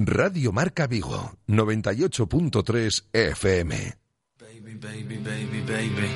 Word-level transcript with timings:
Radio 0.00 0.52
Marca 0.52 0.86
Vigo, 0.86 1.32
98.3 1.48 3.06
FM. 3.10 3.70
Baby, 4.38 4.74
baby, 4.74 5.16
baby, 5.16 5.60
baby. 5.60 6.08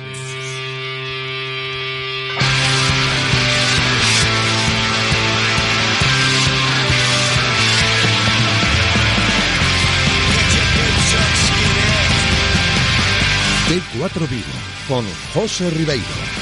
T4 13.67 14.29
Vigo, 14.29 14.45
con 14.87 15.05
José 15.33 15.69
Ribeiro. 15.71 16.32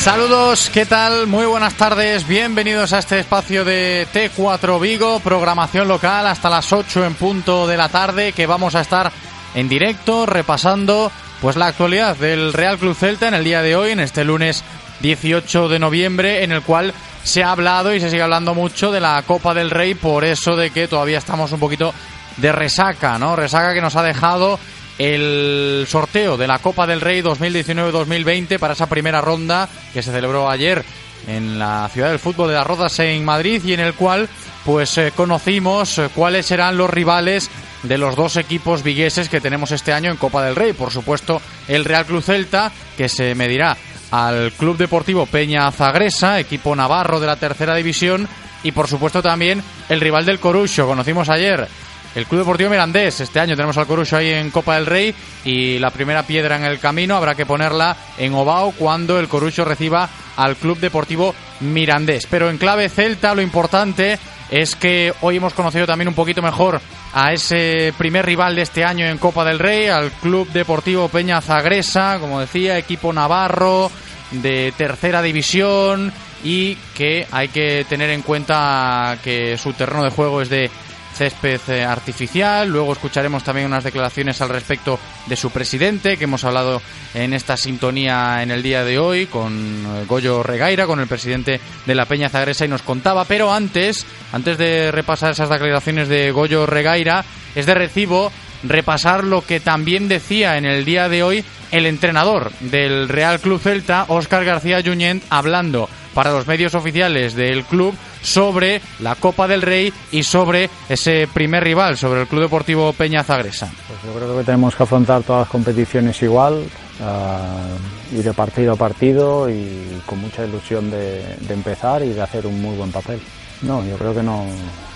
Saludos, 0.00 0.70
¿qué 0.72 0.86
tal? 0.86 1.26
Muy 1.26 1.44
buenas 1.44 1.74
tardes, 1.74 2.26
bienvenidos 2.26 2.92
a 2.92 3.00
este 3.00 3.18
espacio 3.18 3.64
de 3.64 4.06
T4 4.12 4.80
Vigo, 4.80 5.18
programación 5.20 5.88
local 5.88 6.26
hasta 6.28 6.48
las 6.48 6.72
8 6.72 7.04
en 7.04 7.14
punto 7.14 7.66
de 7.66 7.76
la 7.76 7.88
tarde, 7.88 8.32
que 8.32 8.46
vamos 8.46 8.76
a 8.76 8.80
estar 8.80 9.10
en 9.54 9.68
directo 9.68 10.24
repasando 10.24 11.10
pues 11.42 11.56
la 11.56 11.66
actualidad 11.66 12.16
del 12.16 12.52
Real 12.52 12.78
Club 12.78 12.94
Celta 12.94 13.26
en 13.28 13.34
el 13.34 13.44
día 13.44 13.60
de 13.60 13.74
hoy, 13.76 13.90
en 13.90 14.00
este 14.00 14.24
lunes 14.24 14.62
18 15.00 15.68
de 15.68 15.78
noviembre, 15.80 16.44
en 16.44 16.52
el 16.52 16.62
cual 16.62 16.94
se 17.24 17.42
ha 17.42 17.50
hablado 17.50 17.92
y 17.92 18.00
se 18.00 18.08
sigue 18.08 18.22
hablando 18.22 18.54
mucho 18.54 18.92
de 18.92 19.00
la 19.00 19.20
Copa 19.22 19.52
del 19.52 19.70
Rey, 19.70 19.94
por 19.94 20.24
eso 20.24 20.56
de 20.56 20.70
que 20.70 20.88
todavía 20.88 21.18
estamos 21.18 21.50
un 21.52 21.60
poquito 21.60 21.92
de 22.36 22.52
resaca, 22.52 23.18
¿no? 23.18 23.34
Resaca 23.34 23.74
que 23.74 23.82
nos 23.82 23.96
ha 23.96 24.02
dejado 24.04 24.58
el 24.98 25.86
sorteo 25.88 26.36
de 26.36 26.46
la 26.46 26.58
Copa 26.58 26.86
del 26.86 27.00
Rey 27.00 27.22
2019-2020 27.22 28.58
para 28.58 28.74
esa 28.74 28.88
primera 28.88 29.20
ronda 29.20 29.68
que 29.92 30.02
se 30.02 30.12
celebró 30.12 30.50
ayer 30.50 30.84
en 31.26 31.58
la 31.58 31.88
ciudad 31.92 32.10
del 32.10 32.18
fútbol 32.18 32.48
de 32.48 32.54
las 32.54 32.66
Rozas 32.66 32.98
en 33.00 33.24
Madrid 33.24 33.62
y 33.64 33.72
en 33.72 33.80
el 33.80 33.94
cual 33.94 34.28
pues 34.64 34.98
eh, 34.98 35.12
conocimos 35.14 35.98
eh, 35.98 36.08
cuáles 36.14 36.46
serán 36.46 36.76
los 36.76 36.90
rivales 36.90 37.50
de 37.82 37.98
los 37.98 38.16
dos 38.16 38.36
equipos 38.36 38.82
vigueses 38.82 39.28
que 39.28 39.40
tenemos 39.40 39.70
este 39.70 39.92
año 39.92 40.10
en 40.10 40.16
Copa 40.16 40.44
del 40.44 40.56
Rey. 40.56 40.72
Por 40.72 40.90
supuesto, 40.90 41.40
el 41.68 41.84
Real 41.84 42.06
Club 42.06 42.22
Celta 42.22 42.72
que 42.96 43.08
se 43.08 43.34
medirá 43.34 43.76
al 44.10 44.52
Club 44.52 44.76
Deportivo 44.76 45.26
Peña 45.26 45.70
Zagresa, 45.70 46.40
equipo 46.40 46.74
navarro 46.74 47.20
de 47.20 47.26
la 47.26 47.36
tercera 47.36 47.74
división, 47.74 48.28
y 48.62 48.72
por 48.72 48.88
supuesto 48.88 49.22
también 49.22 49.62
el 49.88 50.00
rival 50.00 50.24
del 50.24 50.40
Corucho. 50.40 50.86
Conocimos 50.86 51.28
ayer 51.28 51.68
el 52.14 52.26
Club 52.26 52.40
Deportivo 52.40 52.70
Mirandés. 52.70 53.20
Este 53.20 53.40
año 53.40 53.54
tenemos 53.54 53.76
al 53.76 53.86
Corucho 53.86 54.16
ahí 54.16 54.30
en 54.30 54.50
Copa 54.50 54.76
del 54.76 54.86
Rey 54.86 55.14
y 55.44 55.78
la 55.78 55.90
primera 55.90 56.22
piedra 56.22 56.56
en 56.56 56.64
el 56.64 56.78
camino 56.78 57.16
habrá 57.16 57.34
que 57.34 57.46
ponerla 57.46 57.96
en 58.16 58.34
Ovao 58.34 58.72
cuando 58.72 59.18
el 59.18 59.28
Corucho 59.28 59.64
reciba 59.64 60.08
al 60.36 60.56
Club 60.56 60.78
Deportivo 60.78 61.34
Mirandés. 61.60 62.26
Pero 62.26 62.50
en 62.50 62.58
clave 62.58 62.88
celta 62.88 63.34
lo 63.34 63.42
importante 63.42 64.18
es 64.50 64.76
que 64.76 65.12
hoy 65.20 65.36
hemos 65.36 65.54
conocido 65.54 65.86
también 65.86 66.08
un 66.08 66.14
poquito 66.14 66.42
mejor 66.42 66.80
a 67.12 67.32
ese 67.32 67.92
primer 67.96 68.24
rival 68.24 68.56
de 68.56 68.62
este 68.62 68.84
año 68.84 69.06
en 69.06 69.18
Copa 69.18 69.44
del 69.44 69.58
Rey, 69.58 69.88
al 69.88 70.10
Club 70.12 70.48
Deportivo 70.52 71.08
Peña 71.08 71.40
Zagresa, 71.40 72.18
como 72.20 72.40
decía, 72.40 72.78
equipo 72.78 73.12
navarro 73.12 73.90
de 74.30 74.72
tercera 74.76 75.22
división 75.22 76.12
y 76.44 76.76
que 76.94 77.26
hay 77.30 77.48
que 77.48 77.84
tener 77.88 78.10
en 78.10 78.22
cuenta 78.22 79.18
que 79.22 79.56
su 79.58 79.72
terreno 79.72 80.04
de 80.04 80.10
juego 80.10 80.40
es 80.40 80.48
de 80.48 80.70
césped 81.18 81.60
eh, 81.68 81.84
artificial. 81.84 82.68
Luego 82.68 82.92
escucharemos 82.92 83.42
también 83.42 83.66
unas 83.66 83.82
declaraciones 83.82 84.40
al 84.40 84.50
respecto 84.50 85.00
de 85.26 85.34
su 85.34 85.50
presidente, 85.50 86.16
que 86.16 86.24
hemos 86.24 86.44
hablado 86.44 86.80
en 87.12 87.34
esta 87.34 87.56
sintonía 87.56 88.40
en 88.42 88.52
el 88.52 88.62
día 88.62 88.84
de 88.84 89.00
hoy 89.00 89.26
con 89.26 89.52
eh, 89.52 90.04
Goyo 90.06 90.44
Regaira, 90.44 90.86
con 90.86 91.00
el 91.00 91.08
presidente 91.08 91.60
de 91.84 91.94
la 91.96 92.06
Peña 92.06 92.28
Zagresa, 92.28 92.64
y 92.64 92.68
nos 92.68 92.82
contaba. 92.82 93.24
Pero 93.24 93.52
antes, 93.52 94.06
antes 94.32 94.56
de 94.58 94.92
repasar 94.92 95.32
esas 95.32 95.50
declaraciones 95.50 96.08
de 96.08 96.30
Goyo 96.30 96.66
Regaira, 96.66 97.24
es 97.56 97.66
de 97.66 97.74
recibo 97.74 98.30
repasar 98.62 99.24
lo 99.24 99.44
que 99.44 99.60
también 99.60 100.08
decía 100.08 100.56
en 100.56 100.64
el 100.66 100.84
día 100.84 101.08
de 101.08 101.22
hoy 101.22 101.44
el 101.70 101.86
entrenador 101.86 102.50
del 102.60 103.08
Real 103.08 103.40
Club 103.40 103.60
Celta, 103.60 104.04
Óscar 104.08 104.44
García 104.44 104.82
Junyent, 104.84 105.22
hablando 105.30 105.88
para 106.18 106.32
los 106.32 106.48
medios 106.48 106.74
oficiales 106.74 107.36
del 107.36 107.62
club 107.62 107.94
sobre 108.22 108.82
la 108.98 109.14
Copa 109.14 109.46
del 109.46 109.62
Rey 109.62 109.92
y 110.10 110.24
sobre 110.24 110.68
ese 110.88 111.28
primer 111.32 111.62
rival, 111.62 111.96
sobre 111.96 112.22
el 112.22 112.26
Club 112.26 112.42
Deportivo 112.42 112.92
Peña 112.92 113.22
Zagresa. 113.22 113.70
Pues 113.86 114.00
yo 114.04 114.18
creo 114.18 114.36
que 114.36 114.42
tenemos 114.42 114.74
que 114.74 114.82
afrontar 114.82 115.22
todas 115.22 115.42
las 115.42 115.48
competiciones 115.48 116.20
igual, 116.20 116.54
uh, 116.54 118.16
ir 118.16 118.24
de 118.24 118.32
partido 118.32 118.72
a 118.72 118.74
partido 118.74 119.48
y 119.48 120.02
con 120.06 120.18
mucha 120.20 120.44
ilusión 120.44 120.90
de, 120.90 121.22
de, 121.38 121.54
empezar 121.54 122.02
y 122.02 122.08
de 122.08 122.20
hacer 122.20 122.48
un 122.48 122.60
muy 122.60 122.76
buen 122.76 122.90
papel. 122.90 123.20
No, 123.62 123.84
yo 123.84 123.94
creo 123.94 124.12
que 124.12 124.24
no, 124.24 124.44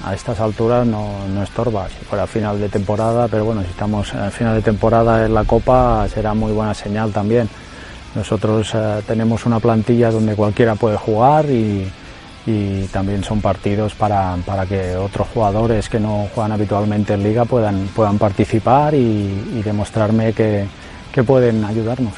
a 0.05 0.15
estas 0.15 0.41
alturas 0.41 0.85
no, 0.85 1.29
no 1.29 1.45
estorba, 1.45 1.89
si 1.89 2.05
fuera 2.05 2.27
final 2.27 2.59
de 2.59 2.69
temporada, 2.69 3.29
pero 3.29 3.45
bueno, 3.45 3.63
si 3.63 3.69
estamos 3.69 4.13
al 4.13 4.33
final 4.33 4.57
de 4.57 4.63
temporada 4.63 5.25
en 5.25 5.35
la 5.35 5.45
Copa 5.45 6.05
será 6.13 6.35
muy 6.35 6.51
buena 6.51 6.75
señal 6.75 7.13
también. 7.13 7.49
Nosotros 8.15 8.75
uh, 8.75 9.03
tenemos 9.07 9.47
una 9.47 9.59
plantilla 9.59 10.11
donde 10.11 10.35
cualquiera 10.35 10.75
puede 10.75 10.97
jugar 10.97 11.47
y, 11.47 11.91
también 12.91 13.23
son 13.23 13.41
partidos 13.41 13.95
para, 13.95 14.37
para, 14.45 14.67
que 14.67 14.97
otros 14.97 15.29
jugadores 15.33 15.89
que 15.89 16.01
no 16.01 16.27
juegan 16.35 16.51
habitualmente 16.51 17.15
en 17.15 17.23
liga 17.23 17.45
puedan, 17.45 17.87
puedan 17.95 18.19
participar 18.19 18.95
y, 18.95 19.63
demostrarme 19.65 20.33
que, 20.33 20.67
que, 21.13 21.23
pueden 21.23 21.65
ayudarnos. 21.65 22.15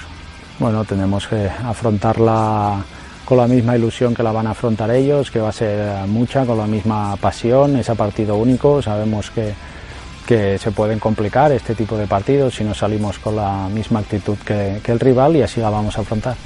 Bueno, 0.59 0.83
tenemos 0.85 1.27
que 1.27 1.51
afrontarla 1.63 2.83
con 3.27 3.37
la 3.37 3.47
misma 3.47 3.77
ilusión 3.77 4.15
que 4.15 4.23
la 4.23 4.33
van 4.33 4.47
a 4.47 4.53
afrontar 4.53 4.91
ellos, 4.91 5.31
que 5.31 5.41
va 5.41 5.51
a 5.51 5.53
ser 5.53 6.07
mucha, 6.07 6.47
con 6.47 6.57
la 6.57 6.67
misma 6.67 7.17
pasión, 7.17 7.77
ese 7.77 7.95
partido 7.95 8.37
único. 8.37 8.81
Sabemos 8.81 9.31
que, 9.31 9.53
que 10.27 10.59
se 10.59 10.71
pueden 10.73 10.99
complicar 10.99 11.53
este 11.53 11.75
tipo 11.75 11.97
de 11.97 12.07
partidos 12.07 12.55
si 12.55 12.65
no 12.65 12.75
salimos 12.75 13.19
con 13.19 13.37
la 13.37 13.69
misma 13.69 14.01
actitud 14.01 14.39
que, 14.39 14.81
que 14.83 14.93
el 14.93 15.01
rival 15.01 15.37
y 15.37 15.43
así 15.43 15.61
la 15.61 15.71
vamos 15.71 15.97
a 15.99 16.01
afrontar. 16.01 16.37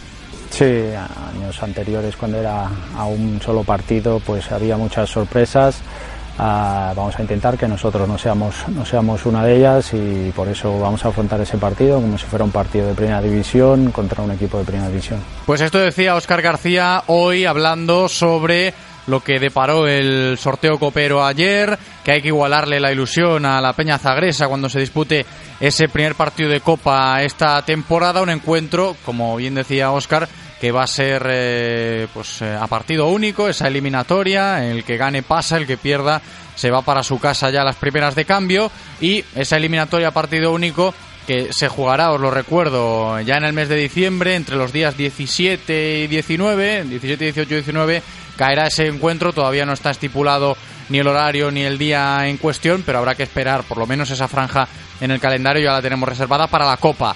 Sí, 0.51 0.65
años 0.65 1.63
anteriores 1.63 2.17
cuando 2.17 2.39
era 2.39 2.69
a 2.97 3.05
un 3.05 3.41
solo 3.41 3.63
partido 3.65 4.21
pues 4.21 4.51
había 4.51 4.77
muchas 4.77 5.09
sorpresas. 5.09 5.81
Uh, 6.39 6.95
vamos 6.95 7.19
a 7.19 7.23
intentar 7.23 7.59
que 7.59 7.67
nosotros 7.67 8.07
no 8.07 8.17
seamos, 8.17 8.55
no 8.69 8.87
seamos 8.87 9.27
una 9.27 9.45
de 9.45 9.57
ellas 9.57 9.93
y 9.93 10.31
por 10.31 10.47
eso 10.47 10.79
vamos 10.79 11.05
a 11.05 11.09
afrontar 11.09 11.41
ese 11.41 11.59
partido 11.59 12.01
como 12.01 12.17
si 12.17 12.27
fuera 12.27 12.45
un 12.45 12.53
partido 12.53 12.87
de 12.87 12.95
primera 12.95 13.21
división 13.21 13.91
contra 13.91 14.23
un 14.23 14.31
equipo 14.31 14.57
de 14.59 14.65
primera 14.65 14.89
división. 14.89 15.19
Pues 15.47 15.61
esto 15.61 15.79
decía 15.79 16.15
Óscar 16.15 16.41
García 16.41 17.03
hoy 17.09 17.45
hablando 17.45 18.09
sobre 18.09 18.73
lo 19.09 19.21
que 19.21 19.41
deparó 19.41 19.89
el 19.89 20.39
sorteo 20.39 20.79
copero 20.79 21.25
ayer, 21.25 21.77
que 22.05 22.13
hay 22.13 22.23
que 22.23 22.29
igualarle 22.29 22.81
la 22.81 22.93
ilusión 22.93 23.45
a 23.47 23.61
la 23.61 23.73
Peña 23.73 23.99
Zagresa 23.99 24.49
cuando 24.49 24.69
se 24.69 24.81
dispute 24.81 25.27
ese 25.61 25.89
primer 25.89 26.15
partido 26.15 26.49
de 26.49 26.61
Copa 26.61 27.23
esta 27.23 27.63
temporada, 27.63 28.23
un 28.23 28.31
encuentro, 28.31 28.97
como 29.05 29.37
bien 29.37 29.55
decía 29.55 29.91
Óscar, 29.91 30.29
que 30.61 30.73
va 30.73 30.83
a 30.83 30.89
ser 30.89 31.27
eh, 31.29 32.07
pues 32.13 32.43
eh, 32.43 32.57
a 32.61 32.67
partido 32.67 33.09
único, 33.09 33.49
esa 33.49 33.69
eliminatoria, 33.69 34.65
el 34.65 34.85
que 34.85 34.97
gane 34.97 35.23
pasa, 35.23 35.57
el 35.57 35.67
que 35.67 35.77
pierda 35.77 36.21
se 36.55 36.71
va 36.71 36.83
para 36.83 37.03
su 37.03 37.21
casa 37.21 37.51
ya 37.51 37.63
a 37.63 37.65
las 37.65 37.77
primeras 37.77 38.15
de 38.17 38.25
cambio 38.25 38.71
y 39.01 39.25
esa 39.37 39.57
eliminatoria 39.57 40.09
a 40.09 40.13
partido 40.13 40.53
único 40.53 40.93
que 41.29 41.53
se 41.53 41.69
jugará, 41.69 42.11
os 42.11 42.21
lo 42.21 42.31
recuerdo, 42.31 43.21
ya 43.21 43.37
en 43.37 43.45
el 43.45 43.53
mes 43.53 43.69
de 43.69 43.77
diciembre, 43.77 44.35
entre 44.35 44.57
los 44.57 44.73
días 44.73 44.97
17 44.97 46.01
y 46.01 46.07
19, 46.07 46.85
17, 46.85 47.25
18 47.25 47.51
y 47.51 47.55
19, 47.55 48.03
caerá 48.39 48.69
ese 48.69 48.87
encuentro, 48.87 49.33
todavía 49.33 49.67
no 49.67 49.73
está 49.73 49.91
estipulado 49.91 50.57
ni 50.89 51.01
el 51.01 51.09
horario 51.09 51.51
ni 51.51 51.63
el 51.63 51.77
día 51.77 52.21
en 52.29 52.39
cuestión, 52.39 52.85
pero 52.87 52.99
habrá 52.99 53.17
que 53.17 53.25
esperar 53.25 53.65
por 53.65 53.77
lo 53.77 53.87
menos 53.87 54.11
esa 54.11 54.29
franja 54.29 54.69
en 55.01 55.11
el 55.11 55.21
calendario, 55.21 55.65
ya 55.65 55.73
la 55.73 55.83
tenemos 55.83 56.09
reservada 56.09 56.47
para 56.47 56.65
la 56.65 56.77
Copa. 56.77 57.15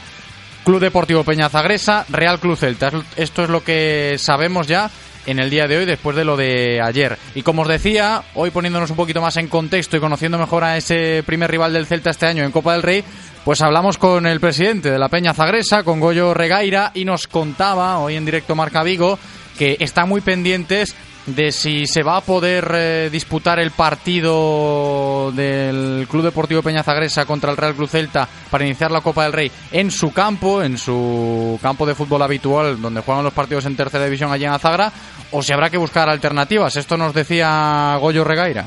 Club 0.64 0.80
Deportivo 0.80 1.24
Peña 1.24 1.48
Zagresa, 1.48 2.04
Real 2.08 2.38
Club 2.38 2.56
Celta. 2.56 2.90
Esto 3.16 3.44
es 3.44 3.50
lo 3.50 3.64
que 3.64 4.16
sabemos 4.18 4.66
ya 4.66 4.90
en 5.26 5.38
el 5.38 5.48
día 5.48 5.68
de 5.68 5.78
hoy 5.78 5.84
después 5.84 6.16
de 6.16 6.24
lo 6.24 6.36
de 6.36 6.80
ayer. 6.82 7.16
Y 7.34 7.42
como 7.42 7.62
os 7.62 7.68
decía, 7.68 8.22
hoy 8.34 8.50
poniéndonos 8.50 8.90
un 8.90 8.96
poquito 8.96 9.20
más 9.20 9.36
en 9.36 9.48
contexto 9.48 9.96
y 9.96 10.00
conociendo 10.00 10.38
mejor 10.38 10.64
a 10.64 10.76
ese 10.76 11.22
primer 11.24 11.50
rival 11.50 11.72
del 11.72 11.86
Celta 11.86 12.10
este 12.10 12.26
año 12.26 12.44
en 12.44 12.52
Copa 12.52 12.72
del 12.72 12.82
Rey, 12.82 13.04
pues 13.44 13.60
hablamos 13.60 13.96
con 13.96 14.26
el 14.26 14.40
presidente 14.40 14.90
de 14.90 14.98
la 14.98 15.08
Peña 15.08 15.34
Zagresa, 15.34 15.84
con 15.84 16.00
Goyo 16.00 16.34
Regaira, 16.34 16.90
y 16.94 17.04
nos 17.04 17.26
contaba 17.26 17.98
hoy 17.98 18.16
en 18.16 18.24
directo 18.24 18.54
Marca 18.54 18.82
Vigo 18.82 19.18
que 19.58 19.76
están 19.80 20.08
muy 20.08 20.20
pendientes 20.20 20.94
de 21.26 21.52
si 21.52 21.86
se 21.86 22.02
va 22.02 22.16
a 22.16 22.20
poder 22.20 22.68
eh, 22.74 23.08
disputar 23.10 23.60
el 23.60 23.70
partido 23.70 25.30
del 25.32 26.06
Club 26.10 26.24
Deportivo 26.24 26.62
Peñazagresa 26.62 27.26
contra 27.26 27.50
el 27.50 27.56
Real 27.56 27.74
Cruz 27.74 27.90
Celta 27.90 28.28
para 28.50 28.64
iniciar 28.64 28.90
la 28.90 29.00
Copa 29.00 29.24
del 29.24 29.32
Rey 29.32 29.50
en 29.70 29.90
su 29.90 30.12
campo, 30.12 30.62
en 30.62 30.76
su 30.76 31.58
campo 31.62 31.86
de 31.86 31.94
fútbol 31.94 32.22
habitual, 32.22 32.80
donde 32.80 33.02
juegan 33.02 33.24
los 33.24 33.32
partidos 33.32 33.66
en 33.66 33.76
tercera 33.76 34.04
división 34.04 34.32
allí 34.32 34.44
en 34.44 34.52
Azagra, 34.52 34.92
o 35.30 35.42
si 35.42 35.52
habrá 35.52 35.70
que 35.70 35.78
buscar 35.78 36.08
alternativas. 36.08 36.74
Esto 36.76 36.96
nos 36.96 37.14
decía 37.14 37.96
Goyo 38.00 38.24
Regaira. 38.24 38.66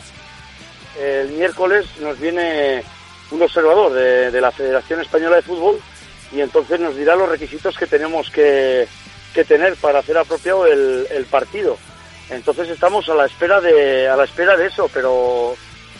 El 0.98 1.32
miércoles 1.32 1.86
nos 2.02 2.18
viene 2.20 2.84
un 3.32 3.42
observador 3.42 3.92
de, 3.92 4.40
la 4.40 4.52
Federación 4.52 5.02
Española 5.02 5.36
de 5.36 5.42
Fútbol 5.42 5.78
y 6.32 6.40
entonces 6.40 6.80
nos 6.80 6.96
dirá 6.96 7.16
los 7.16 7.28
requisitos 7.28 7.78
que 7.78 7.86
tenemos 7.86 8.30
que, 8.30 8.88
tener 9.46 9.76
para 9.76 10.00
hacer 10.00 10.18
apropiado 10.18 10.66
el 10.66 11.26
partido 11.30 11.78
entonces 12.30 12.70
estamos 12.70 13.08
a 13.10 13.16
la 13.16 13.26
espera 13.26 13.62
de, 13.62 14.08
a 14.08 14.16
la 14.16 14.24
espera 14.24 14.56
de 14.58 14.68
eso, 14.68 14.90
pero 14.94 15.56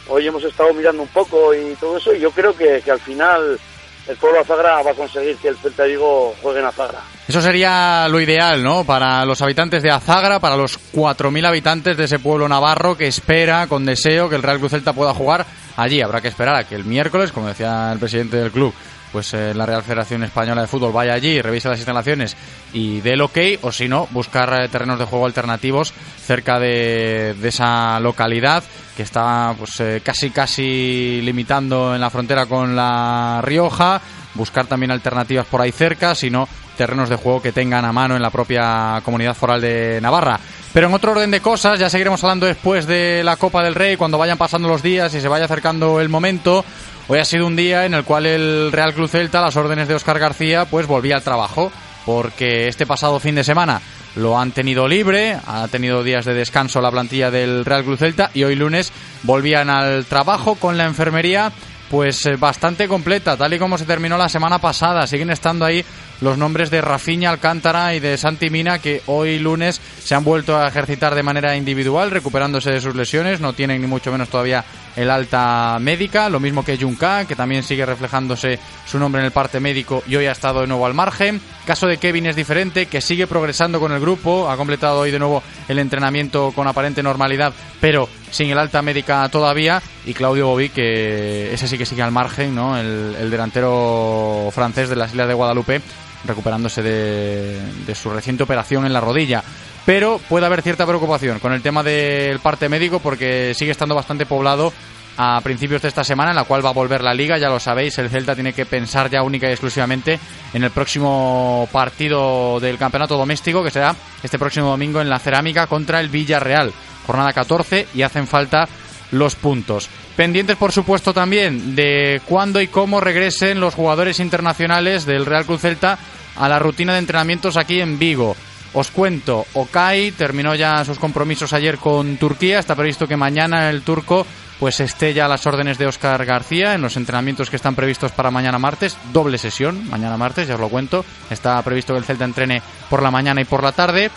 hoy 0.08 0.28
hemos 0.28 0.44
estado 0.44 0.74
mirando 0.74 1.04
un 1.04 1.08
poco 1.10 1.54
y 1.54 1.76
todo 1.76 1.98
eso 1.98 2.14
y 2.14 2.20
yo 2.20 2.32
creo 2.32 2.56
que, 2.56 2.82
al 2.90 3.00
final 3.00 3.60
el 4.08 4.18
pueblo 4.18 4.40
Azagra 4.40 4.84
va 4.84 4.92
a 4.92 4.96
conseguir 4.96 5.36
que 5.38 5.48
el 5.48 5.58
Celta 5.58 5.84
Vigo 5.86 6.36
juegue 6.42 6.60
en 6.60 6.66
Azagra. 6.66 7.00
Eso 7.28 7.42
sería 7.42 8.08
lo 8.08 8.22
ideal, 8.22 8.62
¿no? 8.62 8.84
Para 8.84 9.26
los 9.26 9.42
habitantes 9.42 9.82
de 9.82 9.90
Azagra, 9.90 10.40
para 10.40 10.56
los 10.56 10.80
4.000 10.94 11.48
habitantes 11.48 11.98
de 11.98 12.04
ese 12.04 12.20
pueblo 12.20 12.48
navarro 12.48 12.96
que 12.96 13.08
espera 13.08 13.66
con 13.66 13.84
deseo 13.84 14.30
que 14.30 14.36
el 14.36 14.44
Real 14.44 14.60
Cruz 14.60 14.72
Celta 14.72 14.94
pueda 14.94 15.16
jugar 15.16 15.48
allí. 15.76 16.02
Habrá 16.04 16.22
que 16.22 16.28
esperar 16.28 16.56
a 16.56 16.66
que 16.66 16.76
el 16.76 16.86
miércoles, 16.86 17.32
como 17.32 17.48
decía 17.48 17.92
el 17.92 17.98
presidente 17.98 18.38
del 18.38 18.52
club, 18.52 18.76
pues 19.12 19.34
eh, 19.34 19.54
la 19.54 19.66
Real 19.66 19.84
Federación 19.84 20.24
Española 20.24 20.62
de 20.62 20.68
Fútbol 20.68 20.92
vaya 20.92 21.14
allí, 21.14 21.42
revise 21.42 21.70
las 21.70 21.78
instalaciones 21.78 22.36
y 22.74 23.02
dé 23.02 23.14
el 23.14 23.22
ok, 23.22 23.38
o 23.62 23.72
si 23.72 23.88
no, 23.88 24.08
buscar 24.12 24.64
eh, 24.64 24.68
terrenos 24.70 25.00
de 25.00 25.06
juego 25.06 25.26
alternativos 25.26 25.94
cerca 25.94 26.60
de, 26.60 27.36
esa 27.44 28.00
localidad 28.00 28.64
que 28.98 29.04
está 29.04 29.54
pues 29.58 29.80
eh, 29.80 30.02
casi 30.04 30.30
casi 30.30 31.22
limitando 31.22 31.96
en 31.96 32.02
la 32.02 32.10
frontera 32.10 32.46
con 32.46 32.76
la 32.76 33.42
Rioja, 33.44 34.02
buscar 34.34 34.66
también 34.66 34.92
alternativas 34.92 35.46
por 35.46 35.62
ahí 35.62 35.72
cerca, 35.72 36.16
si 36.16 36.30
no, 36.30 36.48
terrenos 36.78 37.10
de 37.10 37.16
juego 37.16 37.42
que 37.42 37.52
tengan 37.52 37.86
a 37.86 37.94
mano 37.94 38.16
en 38.16 38.22
la 38.22 38.30
propia 38.30 39.02
comunidad 39.04 39.36
foral 39.36 39.62
de 39.62 40.00
Navarra. 40.02 40.40
Pero 40.74 40.88
en 40.88 40.94
otro 40.94 41.14
orden 41.14 41.32
de 41.32 41.40
cosas, 41.40 41.80
ya 41.80 41.90
seguiremos 41.90 42.22
hablando 42.22 42.46
después 42.46 42.86
de 42.86 43.22
la 43.24 43.38
Copa 43.38 43.64
del 43.64 43.76
Rey, 43.76 43.96
cuando 43.96 44.18
vayan 44.18 44.38
pasando 44.38 44.68
los 44.68 44.84
días 44.84 45.14
y 45.14 45.22
se 45.22 45.30
vaya 45.30 45.46
acercando 45.46 46.02
el 46.02 46.10
momento. 46.10 46.66
Hoy 47.08 47.20
ha 47.20 47.26
sido 47.26 47.46
un 47.46 47.56
día 47.56 47.86
en 47.86 47.94
el 47.94 48.04
cual 48.04 48.26
el 48.26 48.72
Real 48.72 48.96
Cruz 48.96 49.12
Celta, 49.12 49.38
a 49.38 49.44
las 49.44 49.56
órdenes 49.56 49.88
de 49.88 49.94
Óscar 49.94 50.18
García, 50.18 50.66
pues 50.66 50.88
volvía 50.88 51.16
al 51.16 51.22
trabajo, 51.22 51.72
porque 52.04 52.68
este 52.68 52.88
pasado 52.88 53.20
fin 53.20 53.36
de 53.36 53.44
semana 53.44 53.80
lo 54.16 54.40
han 54.40 54.52
tenido 54.52 54.88
libre, 54.88 55.38
ha 55.46 55.68
tenido 55.68 56.04
días 56.04 56.26
de 56.26 56.34
descanso 56.34 56.82
la 56.82 56.90
plantilla 56.90 57.30
del 57.30 57.64
Real 57.64 57.84
Cruz 57.84 58.00
Celta 58.00 58.32
y 58.34 58.44
hoy 58.44 58.56
lunes 58.56 58.92
volvían 59.22 59.70
al 59.70 60.06
trabajo 60.06 60.56
con 60.56 60.78
la 60.78 60.86
enfermería 60.86 61.52
pues 61.92 62.26
eh, 62.26 62.38
bastante 62.38 62.88
completa, 62.88 63.38
tal 63.38 63.54
y 63.54 63.60
como 63.60 63.78
se 63.78 63.86
terminó 63.86 64.18
la 64.18 64.28
semana 64.28 64.58
pasada. 64.58 65.06
Siguen 65.06 65.30
estando 65.30 65.64
ahí 65.66 65.86
los 66.26 66.40
nombres 66.40 66.72
de 66.72 66.82
Rafiña 66.82 67.30
Alcántara 67.30 67.94
y 67.94 68.00
de 68.00 68.18
Santi 68.18 68.50
Mina, 68.50 68.80
que 68.80 69.04
hoy 69.06 69.38
lunes 69.38 69.80
se 70.00 70.16
han 70.16 70.24
vuelto 70.24 70.58
a 70.58 70.68
ejercitar 70.68 71.14
de 71.14 71.22
manera 71.22 71.56
individual, 71.56 72.10
recuperándose 72.10 72.72
de 72.72 72.82
sus 72.82 72.96
lesiones. 72.96 73.42
No 73.42 73.54
tienen 73.54 73.80
ni 73.80 73.86
mucho 73.86 74.12
menos 74.12 74.30
todavía 74.30 74.66
el 74.96 75.12
alta 75.12 75.78
médica, 75.80 76.28
lo 76.30 76.40
mismo 76.40 76.66
que 76.66 76.80
Junca, 76.80 77.26
que 77.26 77.36
también 77.36 77.62
sigue 77.62 77.86
reflejándose 77.86 78.58
su 78.88 78.98
nombre 78.98 79.22
en 79.22 79.28
el 79.28 79.32
parte 79.32 79.60
médico 79.60 80.02
y 80.08 80.16
hoy 80.16 80.26
ha 80.26 80.32
estado 80.32 80.62
de 80.62 80.68
nuevo 80.68 80.88
al 80.88 80.96
margen. 80.96 81.40
Caso 81.64 81.86
de 81.86 81.98
Kevin 81.98 82.26
es 82.26 82.36
diferente, 82.36 82.88
que 82.88 83.02
sigue 83.02 83.28
progresando 83.28 83.80
con 83.80 83.92
el 83.92 84.00
grupo, 84.00 84.50
ha 84.50 84.58
completado 84.58 85.02
hoy 85.02 85.12
de 85.12 85.20
nuevo 85.20 85.44
el 85.68 85.78
entrenamiento 85.78 86.54
con 86.56 86.68
aparente 86.68 87.04
normalidad, 87.04 87.54
pero 87.80 88.10
sin 88.32 88.50
el 88.50 88.58
alta 88.58 88.82
médica 88.82 89.30
todavía. 89.30 89.80
Y 90.08 90.16
Claudio 90.16 90.48
Bobi, 90.48 90.70
que 90.70 91.54
ese 91.54 91.68
sí 91.68 91.78
que 91.78 91.86
sigue 91.86 92.02
al 92.02 92.12
margen, 92.12 92.56
¿no? 92.56 92.78
el, 92.78 93.16
el 93.20 93.30
delantero 93.30 94.50
francés 94.52 94.90
de 94.90 94.96
las 94.96 95.12
Islas 95.12 95.28
de 95.28 95.34
Guadalupe, 95.36 95.82
recuperándose 96.28 96.82
de, 96.82 97.62
de 97.86 97.96
su 97.96 98.10
reciente 98.10 98.44
operación 98.44 98.86
en 98.86 98.94
la 98.94 99.02
rodilla. 99.02 99.44
Pero 99.86 100.20
puede 100.30 100.46
haber 100.46 100.62
cierta 100.62 100.86
preocupación 100.86 101.40
con 101.40 101.54
el 101.54 101.62
tema 101.62 101.84
del 101.84 102.40
parte 102.40 102.70
médico 102.70 103.00
porque 103.00 103.54
sigue 103.56 103.72
estando 103.72 103.94
bastante 103.94 104.26
poblado 104.26 104.74
a 105.18 105.40
principios 105.42 105.82
de 105.82 105.88
esta 105.88 106.04
semana 106.04 106.32
en 106.32 106.36
la 106.36 106.44
cual 106.44 106.66
va 106.66 106.70
a 106.70 106.74
volver 106.74 107.02
la 107.02 107.14
liga, 107.14 107.38
ya 107.38 107.50
lo 107.50 107.60
sabéis, 107.60 107.98
el 108.00 108.10
Celta 108.10 108.36
tiene 108.36 108.54
que 108.54 108.66
pensar 108.66 109.10
ya 109.10 109.24
única 109.24 109.48
y 109.48 109.52
exclusivamente 109.52 110.20
en 110.54 110.64
el 110.64 110.72
próximo 110.72 111.70
partido 111.72 112.60
del 112.60 112.78
campeonato 112.78 113.18
doméstico 113.18 113.64
que 113.64 113.72
será 113.72 113.96
este 114.22 114.40
próximo 114.40 114.70
domingo 114.70 115.02
en 115.02 115.10
la 115.10 115.20
Cerámica 115.20 115.68
contra 115.68 116.00
el 116.02 116.10
Villarreal, 116.10 116.74
jornada 117.06 117.32
14 117.32 117.88
y 117.94 118.02
hacen 118.02 118.28
falta 118.28 118.68
los 119.12 119.36
puntos. 119.36 119.90
Pendientes, 120.16 120.56
por 120.56 120.72
supuesto, 120.72 121.14
también 121.14 121.76
de 121.76 122.22
cuándo 122.26 122.62
y 122.62 122.68
cómo 122.68 123.02
regresen 123.02 123.60
los 123.60 123.76
jugadores 123.76 124.20
internacionales 124.20 125.06
del 125.06 125.26
Real 125.26 125.46
Cruz 125.46 125.62
Celta 125.62 125.98
a 126.36 126.50
la 126.50 126.60
rutina 126.60 126.94
de 126.94 127.00
entrenamientos 127.00 127.58
aquí 127.58 127.82
en 127.82 128.00
Vigo. 128.00 128.36
Os 128.74 128.92
cuento, 128.92 129.46
Okai 129.54 130.12
terminó 130.12 130.54
ya 130.54 130.84
sus 130.84 131.00
compromisos 131.00 131.54
ayer 131.54 131.78
con 131.78 132.18
Turquía, 132.18 132.60
está 132.60 132.76
previsto 132.76 133.08
que 133.08 133.16
mañana 133.16 133.70
el 133.70 133.84
turco 133.84 134.26
pues 134.60 134.80
esté 134.80 135.14
ya 135.14 135.26
a 135.26 135.30
las 135.30 135.46
órdenes 135.48 135.78
de 135.78 135.86
Oscar 135.86 136.26
García 136.26 136.74
en 136.74 136.82
los 136.82 136.98
entrenamientos 136.98 137.50
que 137.50 137.56
están 137.56 137.76
previstos 137.76 138.12
para 138.12 138.32
mañana 138.32 138.60
martes, 138.60 138.98
doble 139.12 139.38
sesión, 139.38 139.90
mañana 139.90 140.18
martes, 140.18 140.48
ya 140.48 140.56
os 140.56 140.60
lo 140.60 140.70
cuento, 140.70 141.06
está 141.30 141.62
previsto 141.62 141.94
que 141.94 142.00
el 142.00 142.06
Celta 142.06 142.26
entrene 142.26 142.62
por 142.90 143.02
la 143.02 143.12
mañana 143.12 143.42
y 143.42 143.46
por 143.46 143.64
la 143.64 143.72
tarde. 143.72 144.12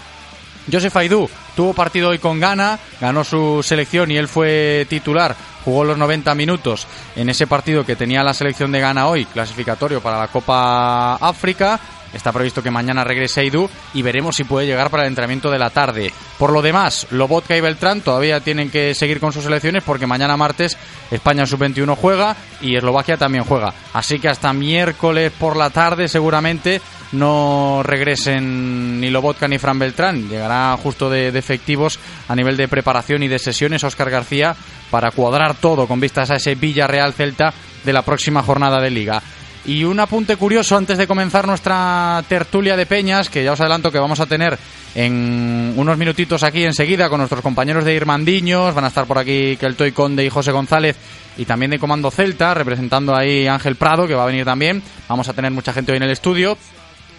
Josef 0.71 0.97
Aidú 0.97 1.29
tuvo 1.57 1.75
partido 1.75 2.11
hoy 2.11 2.19
con 2.19 2.39
Ghana, 2.39 2.79
ganó 3.01 3.25
su 3.25 3.63
selección 3.63 4.11
y 4.11 4.17
él 4.17 4.29
fue 4.29 4.87
titular, 4.89 5.35
jugó 5.65 5.85
los 5.85 5.99
90 5.99 6.35
minutos 6.35 6.87
en 7.17 7.29
ese 7.29 7.47
partido 7.47 7.85
que 7.85 7.97
tenía 7.97 8.23
la 8.23 8.35
selección 8.35 8.71
de 8.73 8.81
Ghana 8.81 9.09
hoy, 9.09 9.25
clasificatorio 9.25 10.01
para 10.01 10.19
la 10.19 10.29
Copa 10.29 11.17
África, 11.17 11.81
Está 12.13 12.33
previsto 12.33 12.63
que 12.63 12.71
mañana 12.71 13.05
regrese 13.05 13.41
Aidú 13.41 13.69
y 13.95 14.03
veremos 14.03 14.37
si 14.37 14.45
puede 14.45 14.67
llegar 14.67 14.91
para 14.91 15.05
el 15.05 15.09
entrenamiento 15.09 15.51
de 15.51 15.59
la 15.59 15.71
tarde. 15.71 16.13
Por 16.39 16.53
lo 16.53 16.63
demás, 16.63 17.07
Lobotka 17.11 17.57
y 17.57 17.61
Beltrán 17.61 18.01
todavía 18.01 18.41
tienen 18.41 18.71
que 18.71 18.95
seguir 18.95 19.21
con 19.21 19.33
sus 19.33 19.47
elecciones 19.47 19.83
porque 19.85 20.07
mañana 20.07 20.37
martes 20.37 20.77
España 21.11 21.47
sub-21 21.47 21.97
juega 21.97 22.37
y 22.61 22.77
Eslovaquia 22.77 23.17
también 23.17 23.45
juega. 23.45 23.75
Así 23.93 24.19
que 24.19 24.29
hasta 24.29 24.53
miércoles 24.53 25.33
por 25.39 25.57
la 25.57 25.71
tarde 25.71 26.09
seguramente 26.09 26.81
no 27.13 27.83
regresen 27.83 29.01
ni 29.01 29.11
Lobotka 29.11 29.49
ni 29.49 29.59
Fran 29.59 29.79
Beltrán. 29.79 30.29
Llegará 30.29 30.77
justo 30.83 31.09
de, 31.09 31.33
de, 31.33 31.39
efectivos 31.39 31.99
a 32.29 32.35
nivel 32.35 32.57
de 32.57 32.69
preparación 32.69 33.23
y 33.23 33.29
de 33.29 33.39
sesiones 33.39 33.85
Oscar 33.85 34.11
García 34.11 34.55
para 34.91 35.11
cuadrar 35.11 35.55
todo 35.55 35.87
con 35.87 36.01
vistas 36.01 36.31
a 36.31 36.37
ese 36.37 36.55
Villarreal 36.55 37.13
Celta 37.13 37.53
de 37.85 37.93
la 37.93 38.03
próxima 38.03 38.43
jornada 38.43 38.81
de 38.81 38.91
liga. 38.91 39.23
Y 39.69 39.85
un 39.85 40.01
apunte 40.01 40.37
curioso 40.37 40.79
antes 40.79 40.97
de 40.97 41.07
comenzar 41.07 41.47
nuestra 41.47 42.25
tertulia 42.27 42.75
de 42.75 42.87
peñas, 42.87 43.29
que 43.29 43.45
ya 43.45 43.53
os 43.53 43.61
adelanto 43.61 43.93
que 43.93 43.99
vamos 43.99 44.19
a 44.19 44.25
tener 44.25 44.59
en 44.95 45.75
unos 45.77 45.99
minutitos 45.99 46.43
aquí 46.43 46.65
enseguida 46.65 47.11
con 47.11 47.19
nuestros 47.19 47.43
compañeros 47.43 47.85
de 47.85 47.93
Irmandiños, 47.93 48.75
van 48.75 48.87
a 48.87 48.89
estar 48.89 49.05
por 49.05 49.19
aquí 49.19 49.59
Keltoy 49.59 49.93
Conde 49.93 50.25
y 50.25 50.31
José 50.31 50.53
González 50.53 50.97
y 51.37 51.45
también 51.45 51.71
de 51.71 51.79
Comando 51.79 52.11
Celta, 52.11 52.55
representando 52.55 53.15
ahí 53.15 53.47
Ángel 53.47 53.77
Prado, 53.77 54.07
que 54.07 54.15
va 54.15 54.23
a 54.23 54.29
venir 54.29 54.47
también. 54.47 54.83
Vamos 55.07 55.29
a 55.29 55.35
tener 55.35 55.51
mucha 55.51 55.75
gente 55.75 55.93
hoy 55.93 55.99
en 55.99 56.05
el 56.05 56.13
estudio. 56.13 56.57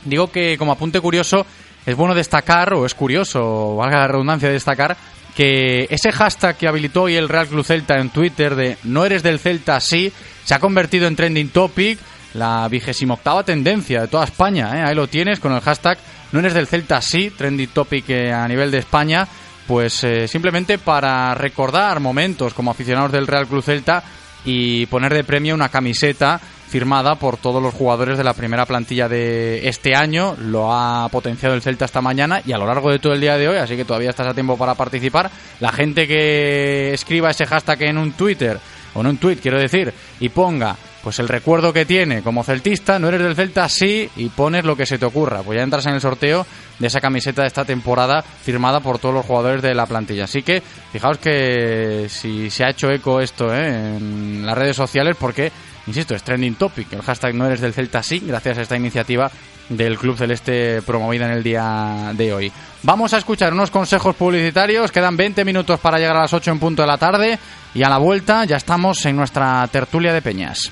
Digo 0.05 0.31
que 0.31 0.57
como 0.57 0.71
apunte 0.71 0.99
curioso, 0.99 1.45
es 1.85 1.95
bueno 1.95 2.15
destacar, 2.15 2.73
o 2.73 2.83
es 2.87 2.95
curioso, 2.95 3.75
valga 3.75 3.99
la 3.99 4.07
redundancia 4.07 4.47
de 4.47 4.55
destacar, 4.55 4.97
que 5.35 5.85
ese 5.91 6.11
hashtag 6.11 6.57
que 6.57 6.67
habilitó 6.67 7.03
hoy 7.03 7.15
el 7.15 7.29
Real 7.29 7.45
Club 7.45 7.63
Celta 7.63 7.99
en 7.99 8.09
Twitter 8.09 8.55
de 8.55 8.79
no 8.85 9.05
eres 9.05 9.21
del 9.21 9.37
Celta 9.37 9.79
sí, 9.79 10.11
se 10.43 10.55
ha 10.55 10.59
convertido 10.59 11.05
en 11.05 11.15
trending 11.15 11.49
topic 11.49 11.99
la 12.33 12.67
vigésima 12.67 13.15
octava 13.15 13.43
tendencia 13.43 14.01
de 14.01 14.07
toda 14.07 14.25
España. 14.25 14.77
¿eh? 14.77 14.83
Ahí 14.83 14.95
lo 14.95 15.07
tienes 15.07 15.39
con 15.39 15.53
el 15.53 15.61
hashtag 15.61 15.97
no 16.31 16.39
eres 16.39 16.53
del 16.53 16.67
Celta 16.67 17.01
sí, 17.01 17.31
trendy 17.31 17.67
topic 17.67 18.09
eh, 18.09 18.31
a 18.31 18.47
nivel 18.47 18.69
de 18.69 18.79
España. 18.79 19.27
Pues 19.65 20.03
eh, 20.03 20.27
simplemente 20.27 20.77
para 20.77 21.33
recordar 21.35 21.99
momentos 21.99 22.53
como 22.53 22.71
aficionados 22.71 23.11
del 23.11 23.27
Real 23.27 23.47
Club 23.47 23.63
Celta 23.63 24.03
y 24.45 24.85
poner 24.87 25.13
de 25.13 25.23
premio 25.23 25.53
una 25.53 25.69
camiseta 25.69 26.39
firmada 26.39 27.15
por 27.15 27.37
todos 27.37 27.61
los 27.61 27.73
jugadores 27.73 28.17
de 28.17 28.23
la 28.23 28.33
primera 28.33 28.65
plantilla 28.65 29.07
de 29.07 29.67
este 29.67 29.95
año. 29.95 30.35
Lo 30.39 30.71
ha 30.71 31.09
potenciado 31.09 31.55
el 31.55 31.61
Celta 31.61 31.85
esta 31.85 32.01
mañana 32.01 32.41
y 32.45 32.51
a 32.51 32.57
lo 32.57 32.67
largo 32.67 32.91
de 32.91 32.99
todo 32.99 33.13
el 33.13 33.21
día 33.21 33.37
de 33.37 33.47
hoy, 33.47 33.57
así 33.57 33.75
que 33.75 33.85
todavía 33.85 34.11
estás 34.11 34.27
a 34.27 34.33
tiempo 34.33 34.57
para 34.57 34.75
participar. 34.75 35.31
La 35.59 35.71
gente 35.71 36.07
que 36.07 36.93
escriba 36.93 37.31
ese 37.31 37.47
hashtag 37.47 37.83
en 37.83 37.97
un 37.97 38.11
Twitter, 38.11 38.59
o 38.93 39.01
en 39.01 39.07
un 39.07 39.17
tweet 39.17 39.37
quiero 39.37 39.59
decir, 39.59 39.91
y 40.19 40.29
ponga 40.29 40.75
pues 41.03 41.19
el 41.19 41.27
recuerdo 41.27 41.71
que 41.71 41.85
tiene 41.85 42.21
como 42.21 42.43
celtista, 42.43 42.99
no 42.99 43.07
eres 43.07 43.21
del 43.21 43.35
Celta, 43.35 43.69
sí, 43.69 44.09
y 44.17 44.29
pones 44.29 44.65
lo 44.65 44.75
que 44.75 44.85
se 44.85 44.97
te 44.97 45.05
ocurra. 45.05 45.41
Pues 45.41 45.57
ya 45.57 45.63
entras 45.63 45.85
en 45.85 45.93
el 45.93 46.01
sorteo 46.01 46.45
de 46.77 46.87
esa 46.87 46.99
camiseta 46.99 47.41
de 47.41 47.47
esta 47.47 47.65
temporada 47.65 48.21
firmada 48.21 48.79
por 48.79 48.99
todos 48.99 49.15
los 49.15 49.25
jugadores 49.25 49.61
de 49.61 49.73
la 49.73 49.85
plantilla. 49.85 50.25
Así 50.25 50.43
que 50.43 50.61
fijaos 50.91 51.17
que 51.17 52.07
si 52.09 52.49
se 52.49 52.65
ha 52.65 52.69
hecho 52.69 52.89
eco 52.91 53.21
esto 53.21 53.53
¿eh? 53.53 53.97
en 53.97 54.45
las 54.45 54.57
redes 54.57 54.75
sociales, 54.75 55.15
porque, 55.19 55.51
insisto, 55.87 56.15
es 56.15 56.23
trending 56.23 56.55
topic. 56.55 56.91
El 56.93 57.01
hashtag 57.01 57.33
no 57.33 57.45
eres 57.45 57.61
del 57.61 57.73
Celta, 57.73 58.03
sí, 58.03 58.21
gracias 58.25 58.57
a 58.57 58.61
esta 58.61 58.75
iniciativa 58.75 59.31
del 59.69 59.97
Club 59.97 60.17
Celeste 60.17 60.81
promovida 60.81 61.25
en 61.27 61.31
el 61.31 61.43
día 61.43 62.11
de 62.13 62.33
hoy. 62.33 62.51
Vamos 62.83 63.13
a 63.13 63.17
escuchar 63.17 63.53
unos 63.53 63.71
consejos 63.71 64.15
publicitarios, 64.15 64.91
quedan 64.91 65.15
20 65.15 65.45
minutos 65.45 65.79
para 65.79 65.97
llegar 65.97 66.17
a 66.17 66.21
las 66.21 66.33
8 66.33 66.51
en 66.51 66.59
punto 66.59 66.81
de 66.81 66.87
la 66.87 66.97
tarde 66.97 67.37
y 67.73 67.83
a 67.83 67.89
la 67.89 67.99
vuelta 67.99 68.45
ya 68.45 68.57
estamos 68.57 69.05
en 69.05 69.15
nuestra 69.15 69.67
tertulia 69.67 70.11
de 70.11 70.21
peñas. 70.21 70.71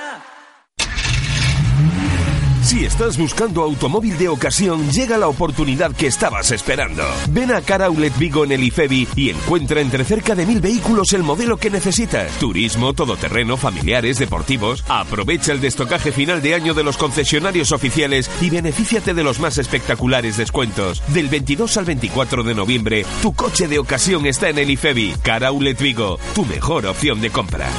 Si 2.61 2.85
estás 2.85 3.17
buscando 3.17 3.63
automóvil 3.63 4.17
de 4.17 4.29
ocasión, 4.29 4.87
llega 4.91 5.17
la 5.17 5.27
oportunidad 5.27 5.95
que 5.95 6.07
estabas 6.07 6.51
esperando. 6.51 7.03
Ven 7.29 7.51
a 7.51 7.61
Car 7.61 7.81
Vigo 8.17 8.43
en 8.43 8.51
el 8.51 8.63
IFEBI 8.63 9.07
y 9.15 9.29
encuentra 9.31 9.81
entre 9.81 10.03
cerca 10.03 10.35
de 10.35 10.45
mil 10.45 10.61
vehículos 10.61 11.11
el 11.13 11.23
modelo 11.23 11.57
que 11.57 11.71
necesitas. 11.71 12.31
Turismo, 12.39 12.93
todoterreno, 12.93 13.57
familiares, 13.57 14.19
deportivos. 14.19 14.83
Aprovecha 14.87 15.51
el 15.53 15.59
destocaje 15.59 16.11
final 16.11 16.41
de 16.41 16.53
año 16.53 16.75
de 16.75 16.83
los 16.83 16.97
concesionarios 16.97 17.71
oficiales 17.71 18.29
y 18.41 18.51
benefíciate 18.51 19.15
de 19.15 19.23
los 19.23 19.39
más 19.39 19.57
espectaculares 19.57 20.37
descuentos. 20.37 21.01
Del 21.07 21.29
22 21.29 21.77
al 21.77 21.85
24 21.85 22.43
de 22.43 22.53
noviembre, 22.53 23.05
tu 23.23 23.33
coche 23.33 23.67
de 23.67 23.79
ocasión 23.79 24.27
está 24.27 24.49
en 24.49 24.59
el 24.59 24.69
IFEBI. 24.69 25.15
Car 25.23 25.51
Vigo, 25.79 26.19
tu 26.35 26.45
mejor 26.45 26.85
opción 26.85 27.21
de 27.21 27.31
compra. 27.31 27.69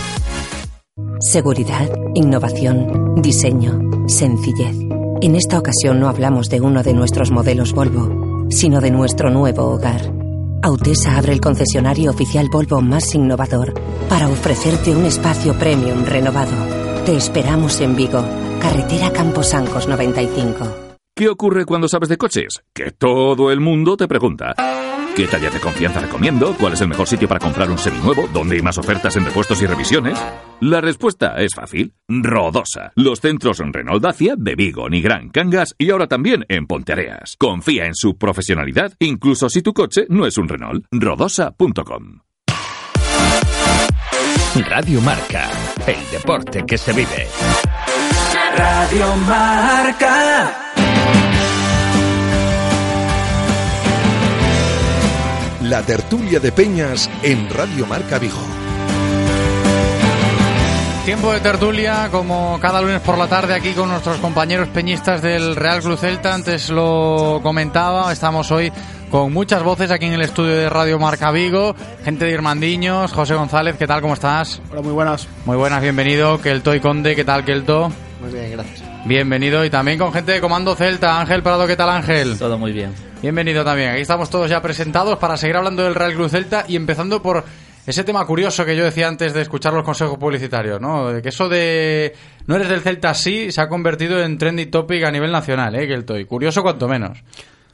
Seguridad, 1.21 1.89
innovación, 2.15 3.15
diseño, 3.23 3.79
sencillez. 4.07 4.77
En 5.21 5.37
esta 5.37 5.59
ocasión 5.59 6.01
no 6.01 6.09
hablamos 6.09 6.49
de 6.49 6.61
uno 6.61 6.83
de 6.83 6.95
nuestros 6.95 7.31
modelos 7.31 7.73
Volvo, 7.73 8.47
sino 8.51 8.81
de 8.81 8.91
nuestro 8.91 9.31
nuevo 9.31 9.65
hogar. 9.65 10.13
Autesa 10.63 11.17
abre 11.17 11.33
el 11.33 11.41
concesionario 11.41 12.11
oficial 12.11 12.49
Volvo 12.51 12.81
más 12.81 13.15
innovador 13.15 13.75
para 14.09 14.29
ofrecerte 14.29 14.95
un 14.95 15.05
espacio 15.05 15.55
premium 15.55 16.05
renovado. 16.05 16.53
Te 17.05 17.17
esperamos 17.17 17.81
en 17.81 17.97
Vigo, 17.97 18.25
carretera 18.61 19.13
Camposancos 19.13 19.89
95. 19.89 20.83
¿Qué 21.15 21.29
ocurre 21.29 21.67
cuando 21.67 21.89
sabes 21.89 22.09
de 22.09 22.17
coches? 22.17 22.63
Que 22.73 22.91
todo 22.91 23.51
el 23.51 23.61
mundo 23.61 23.97
te 23.97 24.09
pregunta. 24.09 24.55
¿Qué 25.17 25.27
talla 25.27 25.51
de 25.51 25.61
confianza 25.61 26.01
recomiendo? 26.01 26.57
¿Cuál 26.59 26.73
es 26.73 26.81
el 26.81 26.89
mejor 26.89 27.07
sitio 27.07 27.29
para 27.29 27.39
comprar 27.39 27.71
un 27.71 27.77
seminuevo? 27.77 28.29
¿Dónde 28.33 28.57
hay 28.57 28.63
más 28.63 28.79
ofertas 28.79 29.15
en 29.17 29.27
repuestos 29.27 29.61
y 29.61 29.67
revisiones? 29.67 30.19
La 30.61 30.81
respuesta 30.81 31.35
es 31.37 31.55
fácil. 31.55 31.93
Rodosa. 32.09 32.93
Los 32.97 33.21
centros 33.21 33.61
en 33.61 33.75
Renault 33.75 34.03
Dacia, 34.03 34.37
de 34.39 34.55
Vigo, 34.55 34.89
Nigrán, 34.89 35.29
Cangas 35.29 35.75
y 35.77 35.91
ahora 35.91 36.07
también 36.07 36.47
en 36.49 36.67
Ponteareas. 36.67 37.37
Confía 37.39 37.85
en 37.85 37.95
su 37.95 38.17
profesionalidad, 38.17 38.95
incluso 39.01 39.51
si 39.51 39.61
tu 39.61 39.75
coche 39.75 40.07
no 40.09 40.27
es 40.27 40.39
un 40.39 40.49
Renault. 40.49 40.87
Rodosa.com. 40.91 42.21
Radio 44.69 45.01
Marca, 45.03 45.51
el 45.87 46.11
deporte 46.11 46.65
que 46.67 46.79
se 46.79 46.93
vive. 46.93 47.29
Radio 48.57 49.17
Marca. 49.27 50.72
La 55.73 55.81
tertulia 55.81 56.39
de 56.39 56.53
Peñas 56.53 57.09
en 57.23 57.49
Radio 57.49 57.87
Marca 57.87 58.19
Vigo. 58.19 58.37
Tiempo 61.07 61.33
de 61.33 61.41
tertulia, 61.41 62.11
como 62.13 62.59
cada 62.61 62.83
lunes 62.83 63.01
por 63.01 63.17
la 63.17 63.27
tarde, 63.27 63.55
aquí 63.55 63.73
con 63.73 63.89
nuestros 63.89 64.19
compañeros 64.19 64.69
peñistas 64.69 65.23
del 65.23 65.57
Real 65.57 65.81
Club 65.81 65.97
Celta. 65.97 66.35
Antes 66.35 66.69
lo 66.69 67.41
comentaba, 67.43 68.13
estamos 68.13 68.51
hoy 68.51 68.71
con 69.11 69.33
muchas 69.33 69.63
voces 69.63 69.91
aquí 69.91 70.05
en 70.05 70.13
el 70.13 70.21
estudio 70.21 70.55
de 70.55 70.69
Radio 70.69 70.99
Marca 70.99 71.31
Vigo. 71.31 71.75
Gente 72.05 72.27
de 72.27 72.33
Irmandiños, 72.33 73.11
José 73.11 73.35
González, 73.35 73.77
¿qué 73.79 73.87
tal? 73.87 74.03
¿Cómo 74.03 74.13
estás? 74.13 74.61
Hola, 74.73 74.83
muy 74.83 74.93
buenas. 74.93 75.27
Muy 75.47 75.57
buenas, 75.57 75.81
bienvenido. 75.81 76.39
Kelto 76.39 76.75
y 76.75 76.81
Conde, 76.81 77.17
¿qué 77.17 77.25
tal, 77.25 77.47
Kelto? 77.47 77.91
Muy 78.21 78.31
bien, 78.31 78.51
gracias. 78.51 78.82
Bienvenido. 79.05 79.65
Y 79.65 79.71
también 79.71 79.99
con 79.99 80.13
gente 80.13 80.33
de 80.33 80.41
Comando 80.41 80.77
Celta, 80.77 81.21
Ángel 81.21 81.43
Prado, 81.43 81.67
¿qué 81.67 81.77
tal, 81.77 81.91
Ángel? 81.91 82.39
Todo 82.39 82.57
muy 82.57 82.73
bien. 82.73 82.95
Bienvenido 83.21 83.65
también. 83.65 83.91
Aquí 83.91 84.03
estamos 84.03 84.31
todos 84.31 84.49
ya 84.49 84.63
presentados 84.63 85.19
para 85.19 85.37
seguir 85.37 85.57
hablando 85.57 85.83
del 85.83 85.95
Real 85.95 86.15
Club 86.15 86.29
Celta 86.29 86.65
y 86.69 86.77
empezando 86.77 87.21
por 87.21 87.45
ese 87.85 88.05
tema 88.05 88.25
curioso 88.25 88.65
que 88.65 88.77
yo 88.77 88.85
decía 88.85 89.09
antes 89.09 89.35
de 89.35 89.43
escuchar 89.43 89.73
los 89.73 89.85
consejos 89.85 90.19
publicitarios, 90.19 90.81
¿no? 90.81 91.13
De 91.13 91.21
que 91.21 91.31
eso 91.31 91.49
de 91.49 92.15
no 92.47 92.55
eres 92.55 92.69
del 92.69 92.81
Celta 92.81 93.13
sí 93.13 93.51
se 93.51 93.61
ha 93.61 93.69
convertido 93.69 94.23
en 94.23 94.39
trendy 94.39 94.67
topic 94.67 95.03
a 95.03 95.11
nivel 95.11 95.33
nacional, 95.33 95.75
¿eh? 95.75 95.89
Que 95.89 95.95
el 95.95 96.27
Curioso 96.27 96.63
cuanto 96.63 96.87
menos. 96.87 97.19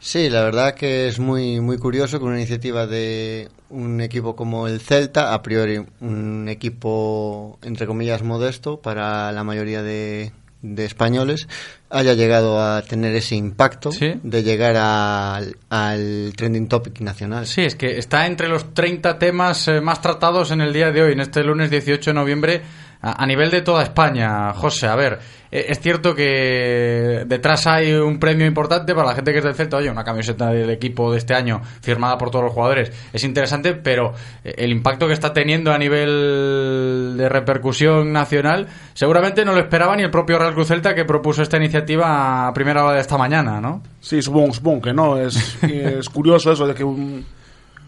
Sí, 0.00 0.30
la 0.30 0.42
verdad 0.42 0.74
que 0.74 1.08
es 1.08 1.18
muy 1.18 1.60
muy 1.60 1.76
curioso 1.76 2.18
que 2.18 2.24
una 2.24 2.38
iniciativa 2.38 2.86
de 2.86 3.48
un 3.68 4.00
equipo 4.00 4.34
como 4.34 4.66
el 4.66 4.80
Celta, 4.80 5.34
a 5.34 5.42
priori 5.42 5.84
un 6.00 6.48
equipo 6.48 7.58
entre 7.62 7.86
comillas 7.86 8.22
modesto 8.22 8.80
para 8.80 9.32
la 9.32 9.42
mayoría 9.42 9.82
de, 9.82 10.32
de 10.62 10.84
españoles, 10.84 11.48
haya 11.90 12.14
llegado 12.14 12.60
a 12.60 12.82
tener 12.82 13.14
ese 13.14 13.36
impacto 13.36 13.92
Sí. 13.92 14.14
de 14.22 14.42
llegar 14.42 14.76
al, 14.76 15.56
al 15.70 16.32
trending 16.36 16.66
topic 16.68 17.00
nacional. 17.00 17.46
Sí, 17.46 17.62
es 17.62 17.76
que 17.76 17.98
está 17.98 18.26
entre 18.26 18.48
los 18.48 18.74
30 18.74 19.18
temas 19.18 19.68
eh, 19.68 19.80
más 19.80 20.02
tratados 20.02 20.50
en 20.50 20.60
el 20.60 20.72
día 20.72 20.90
de 20.90 21.02
hoy, 21.02 21.12
en 21.12 21.20
este 21.20 21.44
lunes 21.44 21.70
18 21.70 22.10
de 22.10 22.14
noviembre, 22.14 22.62
a, 23.02 23.22
a 23.22 23.26
nivel 23.26 23.50
de 23.50 23.62
toda 23.62 23.82
España. 23.82 24.52
José, 24.54 24.86
a 24.86 24.96
ver, 24.96 25.18
eh, 25.50 25.66
es 25.68 25.80
cierto 25.80 26.14
que 26.14 27.24
detrás 27.26 27.66
hay 27.66 27.92
un 27.92 28.18
premio 28.18 28.46
importante 28.46 28.94
para 28.94 29.08
la 29.08 29.14
gente 29.14 29.32
que 29.32 29.38
es 29.38 29.44
del 29.44 29.54
Celta. 29.54 29.78
Oye, 29.78 29.90
una 29.90 30.04
camiseta 30.04 30.50
del 30.50 30.70
equipo 30.70 31.12
de 31.12 31.18
este 31.18 31.34
año 31.34 31.60
firmada 31.80 32.18
por 32.18 32.30
todos 32.30 32.44
los 32.44 32.54
jugadores 32.54 32.92
es 33.12 33.24
interesante, 33.24 33.74
pero 33.74 34.12
eh, 34.44 34.54
el 34.58 34.70
impacto 34.70 35.06
que 35.06 35.14
está 35.14 35.32
teniendo 35.32 35.72
a 35.72 35.78
nivel 35.78 37.14
de 37.16 37.28
repercusión 37.28 38.12
nacional 38.12 38.66
seguramente 38.94 39.44
no 39.44 39.52
lo 39.52 39.60
esperaba 39.60 39.96
ni 39.96 40.02
el 40.02 40.10
propio 40.10 40.38
Real 40.38 40.54
Cruz 40.54 40.68
Celta 40.68 40.94
que 40.94 41.04
propuso 41.04 41.42
esta 41.42 41.56
iniciativa 41.56 42.48
a 42.48 42.52
primera 42.52 42.84
hora 42.84 42.94
de 42.94 43.00
esta 43.00 43.16
mañana, 43.16 43.60
¿no? 43.60 43.82
Sí, 44.00 44.20
supongo, 44.22 44.52
supongo 44.52 44.82
que 44.82 44.92
no. 44.92 45.16
Es, 45.16 45.58
es 45.62 46.08
curioso 46.08 46.52
eso 46.52 46.66
de 46.66 46.74
que 46.74 46.84
un, 46.84 47.24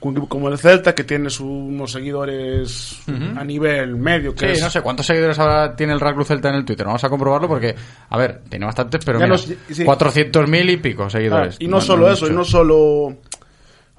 un 0.08 0.12
equipo 0.14 0.28
como 0.28 0.48
el 0.48 0.56
Celta, 0.58 0.94
que 0.94 1.04
tiene 1.04 1.28
sus, 1.30 1.46
unos 1.46 1.92
seguidores 1.92 3.00
a 3.36 3.44
nivel 3.44 3.96
medio, 3.96 4.34
que 4.34 4.46
Sí, 4.46 4.52
es- 4.52 4.62
no 4.62 4.70
sé 4.70 4.80
cuántos 4.80 5.04
seguidores 5.06 5.38
ahora 5.38 5.76
tiene 5.76 5.92
el 5.92 6.00
Real 6.00 6.14
Cruz 6.14 6.28
Celta 6.28 6.48
en 6.48 6.54
el 6.54 6.64
Twitter. 6.64 6.86
Vamos 6.86 7.04
a 7.04 7.08
comprobarlo 7.10 7.48
porque, 7.48 7.74
a 8.08 8.16
ver, 8.18 8.40
tiene 8.48 8.64
bastantes, 8.66 9.04
pero 9.04 9.18
mira, 9.20 9.36
sí. 9.36 9.84
400.000 9.84 10.70
y 10.70 10.76
pico 10.78 11.08
seguidores. 11.10 11.54
Ah, 11.54 11.58
y 11.64 11.68
no, 11.68 11.80
solo 11.80 12.08
es 12.08 12.14
eso, 12.18 12.28
y 12.28 12.32
no 12.32 12.44
solo 12.44 13.16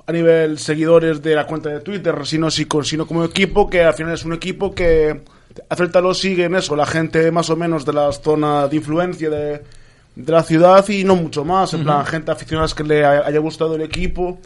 a 0.08 0.12
nivel 0.12 0.58
seguidores 0.58 1.22
de 1.22 1.36
la 1.36 1.46
cuenta 1.46 1.70
de 1.70 1.80
Twitter, 1.82 2.16
sino, 2.26 2.50
si- 2.50 2.68
sino 2.84 3.06
como 3.06 3.24
equipo 3.24 3.70
que 3.70 3.84
al 3.84 3.94
final 3.94 4.14
es 4.16 4.26
un 4.26 4.34
equipo 4.34 4.74
que 4.74 5.22
a 5.70 5.76
Celta 5.76 6.02
lo 6.02 6.14
sigue 6.14 6.46
en 6.46 6.56
eso, 6.56 6.76
la 6.76 6.86
gente 6.88 7.30
más 7.32 7.50
o 7.52 7.56
menos 7.56 7.86
de 7.86 7.94
la 7.94 8.12
zona 8.12 8.68
de 8.68 8.76
influencia 8.78 9.30
de, 9.30 9.62
de 10.16 10.32
la 10.32 10.42
ciudad 10.44 10.88
y 10.90 11.04
no 11.04 11.16
mucho 11.16 11.46
más, 11.46 11.74
en 11.74 11.84
plan 11.84 12.06
gente 12.06 12.32
aficionada 12.32 12.68
que 12.76 12.84
le 12.84 13.06
haya 13.06 13.40
gustado 13.40 13.76
el 13.76 13.82
equipo 13.84 14.40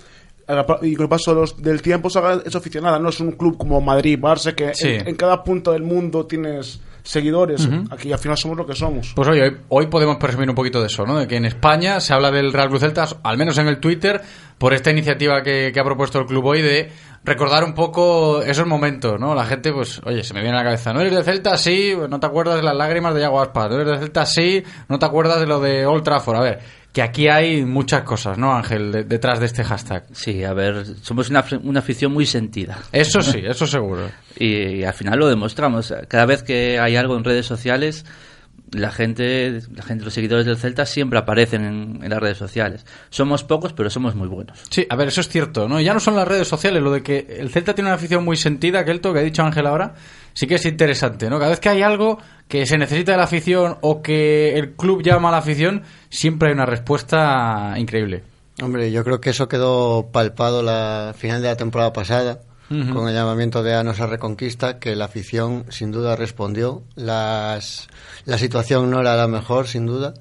y 0.82 0.96
con 0.96 1.04
el 1.04 1.10
paso 1.10 1.34
de 1.34 1.42
los- 1.42 1.62
del 1.62 1.82
tiempo 1.82 2.10
se 2.10 2.20
haga 2.20 2.42
es 2.46 2.56
aficionada, 2.56 3.00
no 3.00 3.10
es 3.10 3.20
un 3.20 3.32
club 3.32 3.58
como 3.58 3.82
Madrid, 3.82 4.20
Barça, 4.20 4.54
que 4.54 4.74
Sí. 4.76 4.88
en, 4.90 5.08
en 5.10 5.16
cada 5.16 5.44
punto 5.44 5.72
del 5.72 5.84
mundo 5.84 6.26
tienes 6.26 6.80
seguidores, 7.04 7.70
aquí 7.92 8.12
al 8.12 8.18
final 8.18 8.36
somos 8.36 8.58
lo 8.58 8.66
que 8.66 8.74
somos. 8.74 9.14
Pues 9.16 9.28
oye, 9.28 9.44
hoy, 9.44 9.58
hoy 9.70 9.88
podemos 9.88 10.18
presumir 10.18 10.50
un 10.50 10.56
poquito 10.56 10.82
de 10.82 10.88
eso, 10.88 11.06
¿no? 11.06 11.18
De 11.20 11.28
que 11.28 11.36
en 11.36 11.46
España 11.46 12.00
se 12.00 12.14
habla 12.16 12.32
del 12.32 12.52
Real 12.52 12.68
Cruz 12.68 12.82
Celta, 12.82 13.08
al 13.22 13.38
menos 13.38 13.58
en 13.60 13.68
el 13.68 13.80
Twitter, 13.80 14.22
por 14.58 14.74
esta 14.74 14.92
iniciativa 14.92 15.42
que, 15.44 15.72
que 15.74 15.80
ha 15.80 15.84
propuesto 15.84 16.20
el 16.20 16.26
club 16.26 16.46
hoy 16.46 16.62
de 16.62 16.92
recordar 17.24 17.64
un 17.64 17.74
poco 17.74 18.42
esos 18.44 18.68
momentos, 18.68 19.20
¿no? 19.20 19.34
La 19.36 19.46
gente, 19.46 19.74
pues, 19.74 20.00
oye, 20.06 20.24
se 20.24 20.34
me 20.34 20.42
viene 20.42 20.56
a 20.56 20.60
la 20.60 20.66
cabeza, 20.66 20.94
¿no 20.94 21.02
eres 21.02 21.14
de 21.16 21.24
Celta? 21.24 21.58
Sí, 21.58 21.94
pues 21.96 22.10
no 22.10 22.20
te 22.20 22.28
acuerdas 22.28 22.56
de 22.58 22.64
las 22.64 22.76
lágrimas 22.76 23.14
de 23.16 23.22
Yago 23.22 23.42
Aspas, 23.42 23.70
¿no 23.70 23.76
eres 23.82 23.88
de 23.94 23.98
Celta? 24.00 24.26
Sí, 24.26 24.64
no 24.88 25.00
te 25.00 25.06
acuerdas 25.06 25.40
de 25.40 25.48
lo 25.48 25.60
de 25.60 25.86
Old 25.86 26.04
Trafford. 26.04 26.38
A 26.38 26.42
ver, 26.42 26.60
que 26.94 27.02
aquí 27.02 27.28
hay 27.28 27.66
muchas 27.66 28.04
cosas, 28.04 28.38
¿no, 28.38 28.56
Ángel, 28.56 28.92
de- 28.92 29.04
detrás 29.04 29.40
de 29.40 29.48
este 29.48 29.64
hashtag? 29.64 30.06
Sí, 30.14 30.44
a 30.44 30.54
ver, 30.54 30.86
somos 31.02 31.30
una, 31.30 31.44
una 31.64 31.80
afición 31.80 32.14
muy 32.14 32.26
sentida. 32.28 32.78
Eso 32.92 33.22
sí, 33.22 33.42
eso 33.44 33.66
seguro. 33.68 34.04
Y, 34.38 34.84
al 34.84 34.94
final 34.94 35.18
lo 35.20 35.28
demostramos. 35.28 35.94
Cada 36.08 36.26
vez 36.28 36.44
que 36.44 36.80
hay 36.80 36.96
algo 36.96 37.18
en 37.18 37.24
redes 37.24 37.46
sociales, 37.48 38.06
la 38.72 38.92
gente, 38.92 39.62
la 39.74 39.84
gente, 39.84 40.04
los 40.04 40.14
seguidores 40.14 40.46
del 40.46 40.58
Celta 40.58 40.86
siempre 40.86 41.20
aparecen 41.20 41.64
en, 41.64 42.04
en 42.04 42.10
las 42.10 42.20
redes 42.20 42.38
sociales. 42.38 42.86
Somos 43.10 43.44
pocos, 43.44 43.74
pero 43.74 43.90
somos 43.90 44.16
muy 44.16 44.28
buenos. 44.28 44.60
Sí, 44.70 44.86
a 44.90 44.96
ver, 44.96 45.10
eso 45.10 45.22
es 45.22 45.30
cierto, 45.30 45.68
¿no? 45.68 45.80
Ya 45.80 45.94
no 45.94 46.00
son 46.00 46.16
las 46.16 46.28
redes 46.28 46.48
sociales, 46.48 46.82
lo 46.82 46.92
de 46.92 47.04
que 47.04 47.28
el 47.40 47.50
Celta 47.50 47.76
tiene 47.76 47.90
una 47.90 47.96
afición 47.96 48.24
muy 48.24 48.38
sentida, 48.38 48.84
Kelto, 48.84 49.14
que 49.14 49.20
ha 49.20 49.24
dicho 49.24 49.44
Ángel 49.44 49.68
ahora, 49.68 49.94
sí 50.34 50.48
que 50.48 50.56
es 50.56 50.66
interesante, 50.66 51.30
¿no? 51.30 51.38
Cada 51.38 51.52
vez 51.52 51.60
que 51.60 51.70
hay 51.70 51.82
algo 51.82 52.20
que 52.48 52.66
se 52.66 52.78
necesita 52.78 53.14
de 53.14 53.18
la 53.18 53.24
afición 53.24 53.78
o 53.82 54.02
que 54.02 54.58
el 54.58 54.74
club 54.74 55.02
llama 55.02 55.30
a 55.30 55.34
la 55.34 55.38
afición, 55.40 55.84
siempre 56.10 56.50
hay 56.50 56.54
una 56.54 56.66
respuesta 56.66 57.74
increíble. 57.78 58.24
Hombre, 58.62 58.92
yo 58.92 59.04
creo 59.04 59.20
que 59.20 59.32
eso 59.32 59.48
quedó 59.48 60.12
palpado 60.12 60.64
la 60.64 61.14
final 61.18 61.42
de 61.42 61.50
la 61.50 61.58
temporada 61.58 61.92
pasada 61.92 62.40
Con 62.68 63.08
el 63.08 63.14
llamamiento 63.14 63.62
de 63.62 63.76
a 63.76 63.84
Reconquista, 63.84 64.80
que 64.80 64.96
la 64.96 65.06
afición 65.06 65.66
sin 65.70 65.92
duda 65.92 66.16
respondió. 66.16 66.84
Las, 66.96 67.88
la 68.26 68.40
situación 68.40 68.90
no 68.90 69.02
era 69.02 69.16
la 69.16 69.28
mejor, 69.28 69.68
sin 69.68 69.86
duda. 69.86 70.16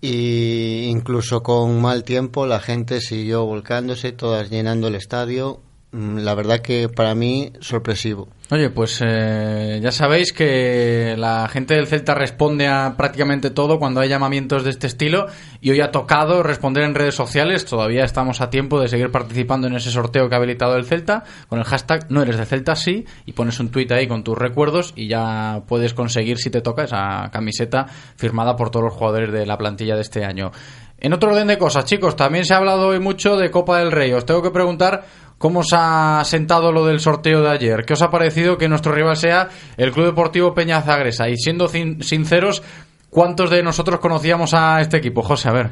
Y 0.00 0.84
incluso 0.88 1.42
con 1.42 1.80
mal 1.80 2.04
tiempo 2.04 2.46
la 2.46 2.60
gente 2.60 3.00
siguió 3.00 3.46
volcándose, 3.46 4.12
todas 4.12 4.50
llenando 4.50 4.88
el 4.88 4.96
estadio 4.96 5.60
la 5.92 6.34
verdad 6.34 6.60
que 6.60 6.88
para 6.88 7.14
mí 7.14 7.52
sorpresivo. 7.60 8.28
Oye, 8.50 8.70
pues 8.70 9.02
eh, 9.04 9.78
ya 9.82 9.90
sabéis 9.90 10.32
que 10.32 11.14
la 11.18 11.48
gente 11.48 11.74
del 11.74 11.86
Celta 11.86 12.14
responde 12.14 12.66
a 12.66 12.94
prácticamente 12.96 13.50
todo 13.50 13.78
cuando 13.78 14.00
hay 14.00 14.08
llamamientos 14.08 14.64
de 14.64 14.70
este 14.70 14.86
estilo 14.86 15.26
y 15.60 15.70
hoy 15.70 15.80
ha 15.80 15.90
tocado 15.90 16.42
responder 16.42 16.84
en 16.84 16.94
redes 16.94 17.14
sociales. 17.14 17.64
Todavía 17.64 18.04
estamos 18.04 18.40
a 18.40 18.50
tiempo 18.50 18.80
de 18.80 18.88
seguir 18.88 19.10
participando 19.10 19.66
en 19.66 19.76
ese 19.76 19.90
sorteo 19.90 20.28
que 20.28 20.34
ha 20.34 20.38
habilitado 20.38 20.76
el 20.76 20.84
Celta 20.84 21.24
con 21.48 21.58
el 21.58 21.64
hashtag 21.64 22.10
no 22.10 22.22
eres 22.22 22.36
de 22.36 22.46
Celta 22.46 22.74
sí 22.74 23.06
y 23.24 23.32
pones 23.32 23.58
un 23.60 23.70
tuit 23.70 23.90
ahí 23.92 24.06
con 24.06 24.24
tus 24.24 24.36
recuerdos 24.36 24.92
y 24.94 25.08
ya 25.08 25.62
puedes 25.66 25.94
conseguir 25.94 26.38
si 26.38 26.50
te 26.50 26.60
toca 26.60 26.84
esa 26.84 27.30
camiseta 27.32 27.86
firmada 28.16 28.56
por 28.56 28.70
todos 28.70 28.84
los 28.84 28.94
jugadores 28.94 29.32
de 29.32 29.46
la 29.46 29.56
plantilla 29.56 29.94
de 29.94 30.02
este 30.02 30.24
año. 30.24 30.52
En 31.00 31.12
otro 31.12 31.30
orden 31.30 31.46
de 31.46 31.58
cosas, 31.58 31.84
chicos, 31.84 32.16
también 32.16 32.44
se 32.44 32.54
ha 32.54 32.56
hablado 32.56 32.88
hoy 32.88 32.98
mucho 32.98 33.36
de 33.36 33.52
Copa 33.52 33.78
del 33.78 33.92
Rey. 33.92 34.12
Os 34.12 34.26
tengo 34.26 34.42
que 34.42 34.50
preguntar 34.50 35.04
cómo 35.38 35.60
os 35.60 35.68
ha 35.72 36.22
sentado 36.24 36.72
lo 36.72 36.84
del 36.86 37.00
sorteo 37.00 37.40
de 37.42 37.50
ayer. 37.50 37.84
¿Qué 37.84 37.92
os 37.94 38.02
ha 38.02 38.10
parecido 38.10 38.58
que 38.58 38.68
nuestro 38.68 38.92
rival 38.92 39.16
sea 39.16 39.48
el 39.76 39.92
Club 39.92 40.06
Deportivo 40.06 40.54
Peña 40.54 40.82
Zagresa? 40.82 41.28
Y 41.28 41.36
siendo 41.36 41.68
sinceros, 41.68 42.62
¿cuántos 43.10 43.50
de 43.50 43.62
nosotros 43.62 44.00
conocíamos 44.00 44.52
a 44.54 44.80
este 44.80 44.96
equipo? 44.98 45.22
José, 45.22 45.48
a 45.48 45.52
ver. 45.52 45.70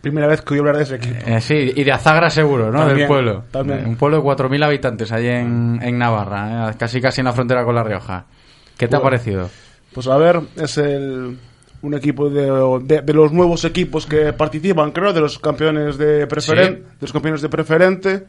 Primera 0.00 0.26
vez 0.26 0.42
que 0.42 0.54
a 0.54 0.58
hablar 0.58 0.76
de 0.76 0.82
ese 0.84 0.96
equipo. 0.96 1.16
Eh, 1.26 1.40
sí, 1.40 1.72
y 1.76 1.84
de 1.84 1.92
Azagra 1.92 2.30
seguro, 2.30 2.70
¿no? 2.70 2.78
También, 2.78 2.98
del 2.98 3.06
pueblo. 3.08 3.44
también. 3.50 3.86
Un 3.86 3.96
pueblo 3.96 4.18
de 4.18 4.22
4.000 4.24 4.64
habitantes 4.64 5.12
ahí 5.12 5.26
en, 5.28 5.78
en 5.82 5.98
Navarra, 5.98 6.70
¿eh? 6.70 6.74
casi 6.78 7.00
casi 7.00 7.20
en 7.20 7.26
la 7.26 7.32
frontera 7.32 7.64
con 7.64 7.74
La 7.74 7.82
Rioja. 7.84 8.24
¿Qué 8.76 8.88
te 8.88 8.96
ha 8.96 9.00
parecido? 9.02 9.48
Pues 9.92 10.06
a 10.08 10.16
ver, 10.16 10.40
es 10.56 10.78
el, 10.78 11.36
un 11.82 11.94
equipo 11.94 12.30
de, 12.30 12.50
de- 12.84 13.02
de 13.02 13.12
los 13.12 13.32
nuevos 13.32 13.64
equipos 13.64 14.06
que 14.06 14.32
participan, 14.32 14.90
creo, 14.92 15.12
de 15.12 15.20
los 15.20 15.38
campeones 15.38 15.98
de 15.98 16.26
preferente, 16.26 16.78
Sí. 16.80 16.84
de 16.84 16.96
los 17.02 17.12
campeones 17.12 17.42
de 17.42 17.48
preferente. 17.48 18.24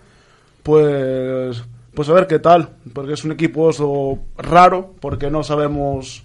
Pues, 0.63 1.63
pues 1.93 2.09
a 2.09 2.13
ver 2.13 2.27
qué 2.27 2.39
tal, 2.39 2.69
porque 2.93 3.13
es 3.13 3.23
un 3.23 3.33
equipo 3.33 3.69
eso 3.69 4.19
raro, 4.37 4.93
porque 4.99 5.29
no 5.29 5.43
sabemos 5.43 6.23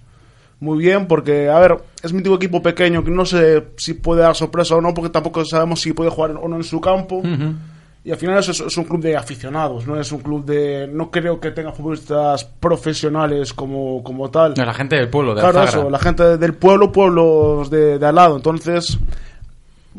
muy 0.61 0.79
bien, 0.79 1.07
porque 1.07 1.49
a 1.49 1.59
ver, 1.59 1.79
es 2.03 2.13
mi 2.13 2.23
tipo 2.23 2.37
equipo 2.37 2.63
pequeño 2.63 3.05
que 3.05 3.11
no 3.11 3.25
sé 3.25 3.69
si 3.77 3.95
puede 3.95 4.23
dar 4.23 4.35
sorpresa 4.35 4.77
o 4.77 4.81
no, 4.81 4.95
porque 4.95 5.11
tampoco 5.11 5.45
sabemos 5.45 5.81
si 5.81 5.93
puede 5.93 6.11
jugar 6.11 6.33
o 6.33 6.49
no 6.49 6.57
en 6.57 6.65
su 6.65 6.81
campo. 6.81 7.23
Y 8.05 8.11
al 8.11 8.17
final 8.17 8.39
es, 8.39 8.49
es 8.49 8.77
un 8.77 8.85
club 8.85 9.03
de 9.03 9.17
aficionados, 9.17 9.87
no 9.87 10.01
es 10.01 10.11
un 10.13 10.21
club 10.21 10.45
de... 10.45 10.89
No 10.91 11.11
creo 11.11 11.39
que 11.41 11.51
tenga 11.51 11.73
futbolistas 11.73 12.45
profesionales 12.45 13.53
como, 13.53 14.03
como 14.03 14.31
tal. 14.31 14.55
No, 14.57 14.65
la 14.65 14.73
gente 14.73 14.97
del 14.97 15.11
pueblo, 15.11 15.35
de 15.35 15.43
Claro, 15.43 15.63
eso, 15.63 15.91
la 15.91 15.99
gente 15.99 16.39
del 16.39 16.55
pueblo, 16.55 16.91
pueblos 16.91 17.69
de, 17.69 17.99
de 17.99 18.07
al 18.07 18.15
lado. 18.15 18.37
Entonces, 18.37 18.99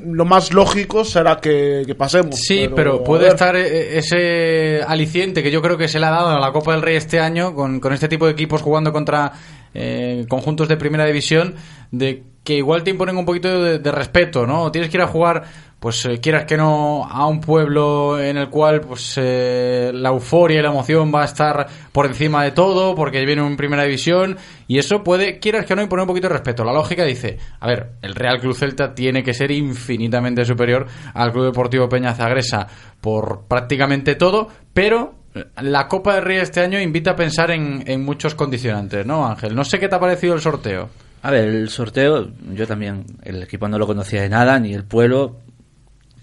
lo 0.06 0.26
más 0.26 0.54
lógico 0.54 1.04
será 1.04 1.38
que, 1.38 1.84
que 1.86 1.96
pasemos. 1.96 2.36
Sí, 2.36 2.70
pero, 2.76 3.04
puede 3.04 3.28
estar 3.28 3.56
eh, 3.56 3.98
ese 3.98 4.82
aliciente 4.84 5.44
que 5.44 5.52
yo 5.52 5.62
creo 5.62 5.78
que 5.78 5.88
se 5.88 6.00
le 6.00 6.06
ha 6.06 6.12
dado 6.12 6.30
a 6.30 6.40
la 6.40 6.52
Copa 6.52 6.74
del 6.74 6.82
Rey 6.82 6.96
este 6.96 7.20
año 7.20 7.54
con, 7.54 7.80
con 7.80 7.94
este 7.94 8.08
tipo 8.08 8.26
de 8.26 8.32
equipos 8.32 8.62
jugando 8.62 8.92
contra 8.92 9.32
eh, 9.74 10.26
conjuntos 10.28 10.68
de 10.68 10.78
primera 10.78 11.06
división 11.06 11.56
de 11.92 12.24
que 12.44 12.56
igual 12.56 12.84
te 12.84 12.92
imponen 12.92 13.18
un 13.18 13.26
poquito 13.26 13.62
de, 13.62 13.80
de 13.80 13.92
respeto, 13.92 14.48
¿no? 14.48 14.72
Tienes 14.72 14.90
que 14.90 14.98
ir 14.98 15.04
a 15.04 15.08
jugar, 15.08 15.44
pues 15.80 16.06
eh, 16.06 16.20
quieras 16.20 16.46
que 16.46 16.58
no, 16.58 17.06
a 17.06 17.26
un 17.28 17.40
pueblo 17.40 18.20
en 18.20 18.38
el 18.38 18.50
cual 18.50 18.82
pues 18.82 19.14
eh, 19.18 19.92
la 19.94 20.10
euforia 20.10 20.60
y 20.60 20.62
la 20.62 20.70
emoción 20.70 21.12
va 21.14 21.22
a 21.22 21.26
estar 21.26 21.68
por 21.92 22.06
encima 22.06 22.44
de 22.44 22.52
todo 22.52 22.96
porque 22.96 23.26
viene 23.26 23.46
en 23.46 23.56
primera 23.56 23.84
división 23.84 24.38
y 24.68 24.78
eso 24.78 25.04
puede, 25.04 25.40
quieras 25.40 25.66
que 25.66 25.76
no, 25.76 25.82
imponer 25.82 26.04
un 26.04 26.08
poquito 26.08 26.28
de 26.28 26.34
respeto. 26.34 26.64
La 26.64 26.74
lógica 26.74 27.06
dice, 27.06 27.38
a 27.60 27.68
ver, 27.68 27.92
el 28.02 28.14
Real 28.14 28.40
Cruz 28.40 28.60
Celta 28.60 28.94
tiene 28.94 29.24
que 29.24 29.34
ser 29.34 29.52
infinitamente 29.52 30.44
superior 30.44 30.86
al 31.14 31.32
Club 31.32 31.46
Deportivo 31.46 31.88
Peña 31.88 32.14
Zagresa 32.14 32.68
por 33.00 33.44
prácticamente 33.48 34.16
todo, 34.16 34.50
pero 34.74 35.16
la 35.62 35.88
Copa 35.88 36.16
del 36.16 36.26
Rey 36.26 36.38
este 36.38 36.60
año 36.60 36.80
invita 36.82 37.12
a 37.12 37.16
pensar 37.16 37.52
en, 37.52 37.84
en 37.88 38.04
muchos 38.04 38.36
condicionantes, 38.36 39.06
¿no, 39.06 39.26
Ángel? 39.26 39.56
No 39.56 39.64
sé 39.64 39.80
qué 39.80 39.88
te 39.88 39.96
ha 39.96 40.00
parecido 40.00 40.34
el 40.34 40.42
sorteo. 40.42 40.90
A 41.22 41.32
ver, 41.32 41.50
el 41.50 41.70
sorteo, 41.70 42.30
yo 42.54 42.66
también, 42.66 43.06
el 43.24 43.44
equipo 43.44 43.68
no 43.68 43.78
lo 43.78 43.86
conocía 43.86 44.22
de 44.22 44.30
nada, 44.30 44.60
ni 44.60 44.74
el 44.74 44.86
pueblo. 44.86 45.38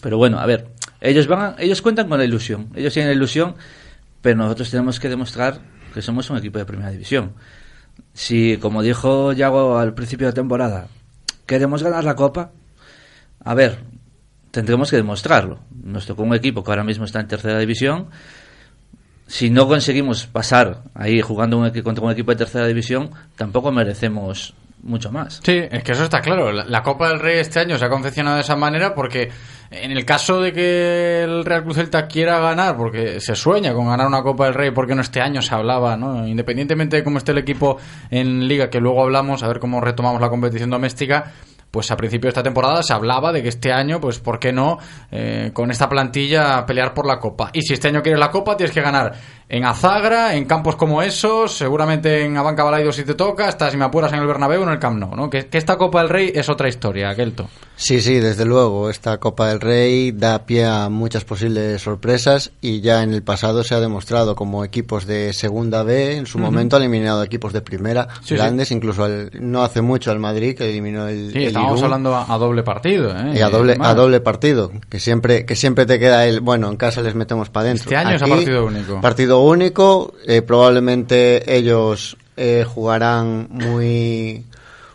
Pero 0.07 0.19
bueno, 0.19 0.39
a 0.39 0.47
ver, 0.47 0.69
ellos 1.01 1.27
van 1.27 1.57
ellos 1.59 1.83
cuentan 1.83 2.09
con 2.09 2.17
la 2.17 2.25
ilusión. 2.25 2.69
Ellos 2.77 2.95
tienen 2.95 3.11
la 3.11 3.17
ilusión, 3.17 3.57
pero 4.23 4.37
nosotros 4.37 4.71
tenemos 4.71 5.01
que 5.01 5.09
demostrar 5.09 5.59
que 5.93 6.01
somos 6.01 6.31
un 6.31 6.37
equipo 6.37 6.61
de 6.61 6.65
primera 6.65 6.93
división. 6.93 7.33
Si, 8.13 8.57
como 8.59 8.85
dijo 8.85 9.33
Yago 9.33 9.77
al 9.79 9.95
principio 9.95 10.29
de 10.29 10.33
temporada, 10.33 10.87
queremos 11.45 11.83
ganar 11.83 12.05
la 12.05 12.15
copa, 12.15 12.53
a 13.43 13.55
ver, 13.55 13.81
tendremos 14.53 14.93
que 14.93 14.97
demostrarlo. 14.97 15.59
Nos 15.83 16.07
tocó 16.07 16.23
un 16.23 16.37
equipo 16.37 16.63
que 16.63 16.71
ahora 16.71 16.85
mismo 16.85 17.05
está 17.05 17.19
en 17.19 17.27
tercera 17.27 17.59
división. 17.59 18.07
Si 19.27 19.51
no 19.51 19.67
conseguimos 19.67 20.29
pasar 20.29 20.85
ahí 20.95 21.21
jugando 21.21 21.69
contra 21.83 22.05
un 22.05 22.13
equipo 22.13 22.31
de 22.31 22.37
tercera 22.37 22.69
división, 22.69 23.11
tampoco 23.35 23.73
merecemos 23.73 24.55
mucho 24.87 25.11
más. 25.11 25.41
Sí, 25.45 25.63
es 25.71 25.83
que 25.83 25.93
eso 25.93 26.05
está 26.05 26.21
claro. 26.21 26.53
La, 26.53 26.83
Copa 26.83 27.09
del 27.09 27.21
Rey 27.21 27.39
este 27.39 27.61
año 27.61 27.77
se 27.77 27.85
ha 27.85 27.89
confeccionado 27.89 28.37
de 28.37 28.43
esa 28.43 28.57
manera 28.57 28.95
porque 28.95 29.31
en 29.71 29.91
el 29.91 30.05
caso 30.05 30.41
de 30.41 30.53
que 30.53 31.25
el 31.25 31.45
Real 31.45 31.65
Cruz 31.65 31.77
Celta 31.77 32.07
quiera 32.07 32.39
ganar, 32.39 32.77
porque 32.77 33.21
se 33.21 33.35
sueña 33.35 33.75
con 33.75 33.87
ganar 33.89 34.07
una 34.07 34.23
Copa 34.23 34.45
del 34.45 34.55
Rey, 34.55 34.71
porque 34.71 34.95
no 34.95 35.03
este 35.03 35.21
año 35.21 35.43
se 35.43 35.55
hablaba, 35.55 35.97
¿no? 35.97 36.27
Independientemente 36.27 36.97
de 36.97 37.05
cómo 37.05 37.19
esté 37.19 37.33
el 37.33 37.39
equipo 37.39 37.79
en 38.11 38.47
Liga, 38.47 38.71
que 38.71 38.81
luego 38.81 39.03
hablamos, 39.03 39.43
a 39.43 39.49
ver 39.49 39.59
cómo 39.59 39.81
retomamos 39.81 40.21
la 40.21 40.29
competición 40.29 40.71
doméstica, 40.71 41.33
pues 41.71 41.91
a 41.91 41.97
principio 41.97 42.29
de 42.29 42.31
esta 42.31 42.43
temporada 42.43 42.83
se 42.83 42.95
hablaba 42.95 43.33
de 43.33 43.43
que 43.43 43.49
este 43.49 43.73
año, 43.73 44.01
pues 44.01 44.19
¿por 44.19 44.39
qué 44.39 44.53
no 44.53 44.79
eh, 45.11 45.51
con 45.53 45.71
esta 45.71 45.89
plantilla 45.89 46.65
pelear 46.65 46.95
por 46.95 47.07
la 47.07 47.19
Copa? 47.19 47.51
Y 47.53 47.61
si 47.63 47.75
este 47.75 47.89
año 47.89 48.03
quieres 48.03 48.19
la 48.19 48.31
Copa, 48.31 48.57
tienes 48.57 48.75
que 48.75 48.81
ganar 48.81 49.15
en 49.49 49.65
Azagra, 49.65 50.35
en 50.35 50.45
campos 50.45 50.75
como 50.77 51.03
esos, 51.03 51.53
seguramente 51.57 52.25
en 52.25 52.37
Abanca 52.37 52.65
Balaido 52.65 52.91
si 52.93 53.05
te 53.05 53.15
toca, 53.15 53.47
hasta 53.47 53.71
si 53.71 53.77
me 53.77 53.85
apuras 53.85 54.13
en 54.13 54.19
el 54.19 54.27
Bernabéu 54.27 54.61
o 54.63 54.65
en 54.65 54.71
el 54.71 54.79
Camp 54.81 54.99
Nou, 54.99 55.15
¿no? 55.15 55.31
Que, 55.31 55.47
que 55.47 55.59
esta 55.59 55.77
Copa 55.77 56.01
del 56.01 56.09
Rey 56.09 56.33
es 56.35 56.49
otra 56.49 56.69
historia, 56.69 57.15
Kelto. 57.15 57.49
Sí, 57.77 58.01
sí, 58.01 58.19
desde 58.21 58.45
luego. 58.45 58.89
Esta 58.91 59.19
Copa 59.19 59.49
del 59.49 59.61
Rey 59.61 60.11
da 60.13 60.47
pie 60.47 60.65
a 60.65 60.89
muchas 60.89 61.25
posibles 61.25 61.81
sorpresas 61.83 62.51
y 62.61 62.81
ya 62.81 63.03
en 63.03 63.13
el 63.13 63.23
pasado 63.23 63.63
se 63.63 63.75
ha 63.75 63.81
demostrado 63.81 64.35
como 64.35 64.65
equipos 64.65 65.07
de 65.07 65.33
segunda 65.33 65.83
B 65.83 66.17
en 66.17 66.27
su 66.27 66.39
momento 66.39 66.77
han 66.77 66.83
eliminado 66.83 67.23
equipos 67.23 67.53
de 67.53 67.61
primera 67.61 68.09
Sí, 68.25 68.35
grandes, 68.35 68.71
incluso 68.73 69.05
al- 69.05 69.31
no 69.39 69.63
hace 69.63 69.81
mucho 69.83 70.11
al 70.11 70.19
Madrid 70.19 70.57
que 70.57 70.69
eliminó 70.71 71.07
el, 71.07 71.31
Sí, 71.33 71.39
el 71.39 71.45
estamos 71.49 71.73
Irún. 71.73 71.85
hablando 71.85 72.15
a, 72.17 72.33
a 72.35 72.39
doble 72.39 72.63
partido, 72.63 73.11
¿eh? 73.17 73.35
Y 73.37 73.41
a 73.43 73.51
doble, 73.51 73.77
a 73.79 73.95
doble 73.95 74.21
partido, 74.21 74.73
que 74.89 74.99
siempre, 74.99 75.45
que 75.45 75.55
siempre 75.55 75.85
te 75.87 75.99
queda 75.99 76.27
el, 76.27 76.41
bueno, 76.41 76.69
en 76.71 76.77
casa 76.77 77.03
les 77.03 77.15
metemos 77.15 77.51
para 77.51 77.67
adentro. 77.67 77.85
Este 77.85 77.97
año 77.97 78.17
es 78.17 78.23
a 78.23 78.27
partido 78.27 78.65
único. 78.67 79.01
Partido 79.03 79.36
único, 79.43 80.15
eh, 80.27 80.43
probablemente 80.43 81.57
ellos 81.57 82.17
eh, 82.37 82.65
jugarán 82.67 83.49
muy, 83.51 84.45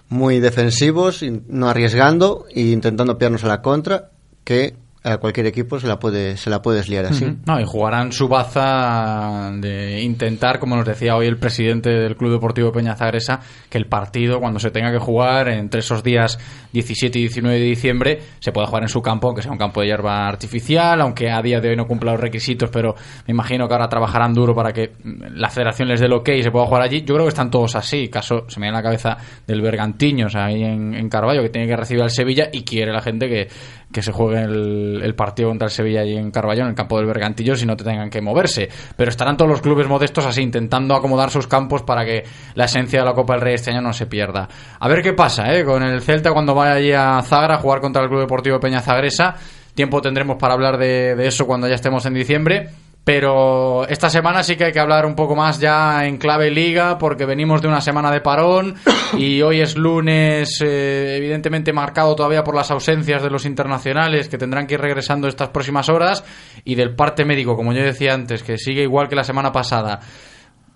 muy 0.10 0.40
defensivos, 0.40 1.24
no 1.48 1.70
arriesgando 1.70 2.46
e 2.50 2.62
intentando 2.62 3.18
pillarnos 3.18 3.44
a 3.44 3.48
la 3.48 3.62
contra, 3.62 4.12
que 4.44 4.76
a 5.04 5.18
cualquier 5.18 5.48
equipo 5.48 5.80
se 5.80 5.88
la 5.88 5.98
puede, 5.98 6.38
se 6.38 6.50
la 6.52 6.62
puedes 6.62 6.88
liar 6.88 7.06
así. 7.06 7.26
No, 7.48 7.60
y 7.60 7.66
jugarán 7.66 8.12
su 8.12 8.28
baza 8.28 9.52
de 9.56 10.02
intentar, 10.02 10.60
como 10.60 10.76
nos 10.76 10.86
decía 10.86 11.16
hoy 11.16 11.26
el 11.26 11.38
presidente 11.38 11.90
del 11.90 12.16
Club 12.16 12.34
Deportivo 12.34 12.72
Peña 12.72 12.96
Zagresa, 12.96 13.40
que 13.70 13.80
el 13.80 13.88
partido, 13.88 14.40
cuando 14.40 14.60
se 14.60 14.70
tenga 14.70 14.92
que 14.92 15.00
jugar 15.00 15.50
entre 15.50 15.80
esos 15.80 16.04
días 16.04 16.38
17 16.74 17.18
y 17.18 17.22
19 17.24 17.60
de 17.60 17.66
diciembre, 17.66 18.20
se 18.40 18.52
pueda 18.52 18.68
jugar 18.68 18.84
en 18.84 18.90
su 18.90 19.02
campo, 19.02 19.28
aunque 19.28 19.42
sea 19.42 19.52
un 19.52 19.58
campo 19.58 19.82
de 19.82 19.88
hierba 19.88 20.28
artificial, 20.28 21.02
aunque 21.02 21.32
a 21.32 21.42
día 21.42 21.60
de 21.60 21.70
hoy 21.70 21.76
no 21.76 21.88
cumpla 21.88 22.12
los 22.12 22.22
requisitos, 22.22 22.70
pero 22.70 22.94
me 23.26 23.32
imagino 23.32 23.68
que 23.68 23.74
ahora 23.74 23.90
trabajarán 23.90 24.34
duro 24.34 24.54
para 24.54 24.72
que 24.72 24.92
la 25.04 25.50
federación 25.50 25.88
les 25.88 26.00
dé 26.00 26.06
el 26.06 26.14
ok 26.14 26.30
y 26.30 26.44
se 26.44 26.52
pueda 26.52 26.68
jugar 26.68 26.84
allí. 26.84 27.02
Yo 27.02 27.16
creo 27.16 27.26
que 27.26 27.30
están 27.30 27.50
todos 27.50 27.76
así. 27.76 28.08
Caso, 28.08 28.46
se 28.48 28.60
me 28.60 28.68
viene 28.68 28.78
a 28.78 28.82
la 28.82 28.84
cabeza 28.84 29.18
del 29.48 29.62
Bergantiños 29.62 30.36
ahí 30.36 30.64
en, 30.64 30.94
en 30.94 31.10
Carballo, 31.10 31.42
que 31.42 31.50
tiene 31.50 31.68
que 31.68 31.76
recibir 31.76 32.04
al 32.04 32.12
Sevilla 32.12 32.50
y 32.52 32.64
quiere 32.64 32.94
la 32.94 33.02
gente 33.02 33.28
que, 33.28 33.48
que 33.92 34.02
se 34.02 34.12
juegue 34.12 34.42
el, 34.44 35.14
partido 35.16 35.50
contra 35.50 35.66
el 35.66 35.72
Sevilla 35.72 36.02
allí 36.02 36.16
en 36.16 36.32
Carballo, 36.32 36.64
en 36.64 36.70
el 36.70 36.76
campo 36.76 36.98
del 36.98 37.06
Bergantillo, 37.06 37.56
si 37.56 37.66
no 37.66 37.76
te 37.76 37.84
tengan 37.84 38.10
que 38.10 38.22
moverse. 38.22 38.70
Pero 38.96 39.10
estarán 39.10 39.38
todos 39.38 39.50
los 39.50 39.62
clubes 39.62 39.88
modestos 39.88 40.26
así, 40.26 40.42
intentando 40.42 40.96
acomodar 40.96 41.30
sus 41.30 41.48
campos 41.48 41.84
para 41.84 42.06
que 42.06 42.24
la 42.56 42.66
esencia 42.66 43.00
de 43.00 43.06
la 43.06 43.14
Copa 43.14 43.34
del 43.34 43.42
Rey 43.42 43.56
este 43.56 43.72
año 43.72 43.82
no 43.82 43.94
se 43.94 44.08
pierda. 44.08 44.48
A 44.80 44.88
ver 44.88 45.02
qué 45.02 45.14
pasa, 45.14 45.54
¿eh? 45.54 45.64
Con 45.64 45.84
el 45.84 46.02
Celta 46.02 46.32
cuando 46.32 46.56
vaya 46.56 46.74
allí 46.74 46.92
a 46.92 47.22
Zagra 47.22 47.56
a 47.56 47.60
jugar 47.60 47.82
contra 47.82 48.02
el 48.04 48.10
Club 48.10 48.22
Deportivo 48.22 48.60
Peña 48.60 48.82
Zagresa. 48.82 49.36
Tiempo 49.76 50.02
tendremos 50.02 50.38
para 50.38 50.54
hablar 50.54 50.78
de 50.78 51.16
eso 51.26 51.46
cuando 51.46 51.68
ya 51.68 51.76
estemos 51.76 52.06
en 52.06 52.14
diciembre. 52.14 52.70
Pero 53.04 53.88
esta 53.88 54.12
semana 54.12 54.44
sí 54.44 54.56
que 54.56 54.66
hay 54.66 54.72
que 54.72 54.80
hablar 54.80 55.08
un 55.08 55.16
poco 55.16 55.36
más 55.36 55.60
ya 55.60 56.06
en 56.06 56.18
clave 56.18 56.52
liga 56.52 57.00
porque 57.00 57.26
venimos 57.26 57.62
de 57.62 57.68
una 57.68 57.82
semana 57.82 58.12
de 58.12 58.22
parón 58.22 58.76
y 59.18 59.42
hoy 59.42 59.60
es 59.60 59.76
lunes 59.76 60.62
eh, 60.62 61.18
evidentemente 61.18 61.74
marcado 61.74 62.16
todavía 62.16 62.44
por 62.44 62.56
las 62.56 62.70
ausencias 62.70 63.24
de 63.24 63.32
los 63.32 63.46
internacionales 63.46 64.30
que 64.30 64.38
tendrán 64.38 64.68
que 64.68 64.76
ir 64.76 64.82
regresando 64.82 65.28
estas 65.28 65.50
próximas 65.50 65.90
horas 65.90 66.24
y 66.64 66.76
del 66.76 66.94
parte 66.96 67.26
médico, 67.26 67.56
como 67.56 67.74
yo 67.74 67.82
decía 67.82 68.14
antes, 68.14 68.44
que 68.44 68.60
sigue 68.60 68.84
igual 68.84 69.10
que 69.10 69.16
la 69.16 69.24
semana 69.24 69.52
pasada. 69.52 70.00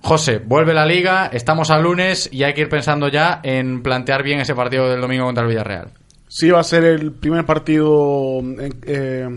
José, 0.01 0.39
vuelve 0.39 0.73
la 0.73 0.85
liga, 0.85 1.29
estamos 1.31 1.69
a 1.69 1.79
lunes 1.79 2.29
y 2.31 2.43
hay 2.43 2.53
que 2.53 2.61
ir 2.61 2.69
pensando 2.69 3.07
ya 3.07 3.39
en 3.43 3.81
plantear 3.83 4.23
bien 4.23 4.39
ese 4.39 4.55
partido 4.55 4.89
del 4.89 5.01
domingo 5.01 5.25
contra 5.25 5.43
el 5.43 5.49
Villarreal. 5.49 5.91
Sí, 6.27 6.49
va 6.49 6.59
a 6.59 6.63
ser 6.63 6.83
el 6.83 7.11
primer 7.11 7.45
partido 7.45 8.39
en, 8.39 8.79
eh, 8.85 9.27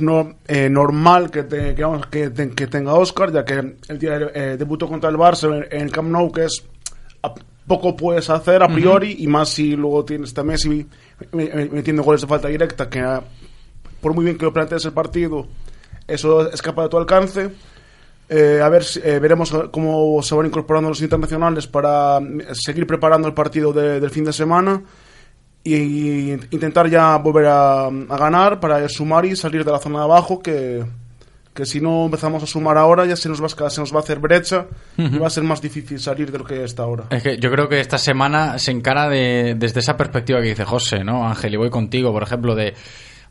no, 0.00 0.36
eh, 0.46 0.68
normal 0.68 1.30
que, 1.30 1.44
te- 1.44 1.74
que, 1.74 1.82
vamos, 1.82 2.06
que, 2.06 2.30
te- 2.30 2.50
que 2.50 2.66
tenga 2.66 2.94
Oscar, 2.94 3.32
ya 3.32 3.44
que 3.44 3.76
el 3.88 3.98
día 3.98 4.18
eh, 4.34 4.56
debutó 4.58 4.86
contra 4.88 5.08
el 5.10 5.16
Barça 5.16 5.48
en, 5.56 5.66
en 5.70 5.86
el 5.86 5.92
Camp 5.92 6.10
Nou, 6.10 6.30
que 6.30 6.44
es 6.44 6.62
a- 7.22 7.34
poco 7.66 7.96
puedes 7.96 8.28
hacer 8.30 8.62
a 8.62 8.68
priori, 8.68 9.16
y 9.18 9.26
más 9.26 9.48
si 9.50 9.76
luego 9.76 10.04
tienes 10.04 10.36
a 10.36 10.42
Messi 10.44 10.86
me- 11.32 11.44
me- 11.54 11.66
metiendo 11.66 12.02
goles 12.02 12.20
de 12.22 12.26
falta 12.26 12.48
directa, 12.48 12.88
que 12.88 13.00
ah, 13.00 13.22
por 14.00 14.14
muy 14.14 14.24
bien 14.24 14.36
que 14.38 14.44
lo 14.44 14.52
plantees 14.52 14.84
el 14.84 14.92
partido, 14.92 15.46
eso 16.06 16.50
escapa 16.50 16.82
de 16.84 16.88
tu 16.88 16.96
alcance. 16.98 17.50
Eh, 18.30 18.60
a 18.62 18.68
ver, 18.68 18.84
eh, 19.02 19.18
veremos 19.20 19.50
cómo 19.70 20.22
se 20.22 20.34
van 20.34 20.46
incorporando 20.46 20.90
los 20.90 21.00
internacionales 21.00 21.66
para 21.66 22.20
mm, 22.20 22.52
seguir 22.52 22.86
preparando 22.86 23.26
el 23.26 23.32
partido 23.34 23.72
de- 23.72 24.00
del 24.00 24.10
fin 24.10 24.24
de 24.24 24.32
semana 24.34 24.82
y, 25.64 25.74
y 25.74 26.32
intentar 26.50 26.88
ya 26.88 27.16
volver 27.16 27.46
a, 27.46 27.86
a 27.86 28.16
ganar 28.16 28.60
para 28.60 28.88
sumar 28.88 29.24
y 29.26 29.36
salir 29.36 29.64
de 29.64 29.72
la 29.72 29.78
zona 29.78 29.98
de 29.98 30.04
abajo 30.04 30.40
que, 30.40 30.84
que 31.58 31.66
si 31.66 31.80
no 31.80 32.04
empezamos 32.04 32.40
a 32.40 32.46
sumar 32.46 32.78
ahora 32.78 33.04
ya 33.04 33.16
se 33.16 33.28
nos 33.28 33.42
va, 33.42 33.48
se 33.48 33.80
nos 33.80 33.92
va 33.92 33.96
a 33.96 34.02
hacer 34.02 34.20
brecha 34.20 34.66
y 34.96 35.18
va 35.18 35.26
a 35.26 35.30
ser 35.30 35.42
más 35.42 35.60
difícil 35.60 35.98
salir 35.98 36.30
de 36.30 36.38
lo 36.38 36.44
que 36.44 36.62
está 36.62 36.84
ahora. 36.84 37.06
Es 37.10 37.20
que 37.20 37.36
yo 37.36 37.50
creo 37.50 37.68
que 37.68 37.80
esta 37.80 37.98
semana 37.98 38.60
se 38.60 38.70
encara 38.70 39.08
de, 39.08 39.56
desde 39.58 39.80
esa 39.80 39.96
perspectiva 39.96 40.40
que 40.40 40.50
dice 40.50 40.64
José, 40.64 41.02
¿no? 41.02 41.26
Ángel, 41.26 41.54
y 41.54 41.56
voy 41.56 41.68
contigo, 41.68 42.12
por 42.12 42.22
ejemplo, 42.22 42.54
de. 42.54 42.74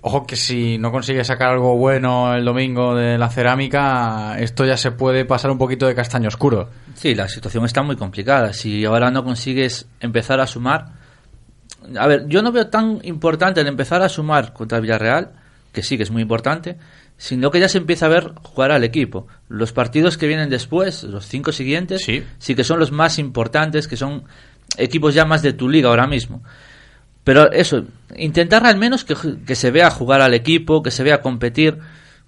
Ojo 0.02 0.28
que 0.28 0.36
si 0.36 0.78
no 0.78 0.92
consigues 0.92 1.26
sacar 1.26 1.52
algo 1.52 1.78
bueno 1.78 2.36
el 2.36 2.44
domingo 2.44 2.96
de 2.96 3.18
la 3.18 3.30
cerámica, 3.30 4.38
esto 4.40 4.66
ya 4.66 4.76
se 4.76 4.92
puede 4.92 5.24
pasar 5.24 5.50
un 5.50 5.58
poquito 5.58 5.88
de 5.88 5.96
castaño 5.96 6.28
oscuro. 6.28 6.70
Sí, 6.96 7.16
la 7.16 7.30
situación 7.30 7.64
está 7.64 7.82
muy 7.82 7.96
complicada. 7.96 8.52
Si 8.52 8.84
ahora 8.84 9.10
no 9.10 9.24
consigues 9.24 9.88
empezar 10.02 10.42
a 10.42 10.48
sumar. 10.48 10.97
A 11.98 12.08
ver, 12.08 12.26
yo 12.28 12.42
no 12.42 12.52
veo 12.52 12.68
tan 12.68 13.00
importante 13.04 13.62
el 13.62 13.68
empezar 13.68 14.02
a 14.02 14.10
sumar 14.10 14.54
contra 14.54 14.80
Villarreal, 14.80 15.32
que 15.72 15.84
sí 15.84 15.98
que 15.98 16.04
es 16.04 16.12
muy 16.12 16.22
importante, 16.22 16.78
sino 17.18 17.50
que 17.52 17.60
ya 17.60 17.70
se 17.70 17.78
empieza 17.78 18.06
a 18.08 18.10
ver 18.10 18.34
jugar 18.44 18.72
al 18.72 18.84
equipo. 18.84 19.28
Los 19.48 19.72
partidos 19.72 20.18
que 20.18 20.28
vienen 20.28 20.50
después, 20.50 21.04
los 21.04 21.26
cinco 21.28 21.52
siguientes, 21.52 22.04
sí, 22.04 22.56
que 22.56 22.64
son 22.64 22.80
los 22.80 22.92
más 22.92 23.20
importantes, 23.20 23.88
que 23.88 23.98
son 23.98 24.24
equipos 24.78 25.14
ya 25.14 25.26
más 25.26 25.42
de 25.42 25.54
tu 25.54 25.70
liga 25.70 25.90
ahora 25.90 26.08
mismo. 26.08 26.44
Pero 27.24 27.52
eso, 27.52 27.84
intentar 28.16 28.66
al 28.66 28.78
menos 28.78 29.04
que, 29.04 29.16
que 29.46 29.56
se 29.56 29.72
vea 29.72 29.90
jugar 29.90 30.22
al 30.22 30.34
equipo, 30.34 30.82
que 30.82 30.92
se 30.92 31.04
vea 31.04 31.22
competir, 31.22 31.78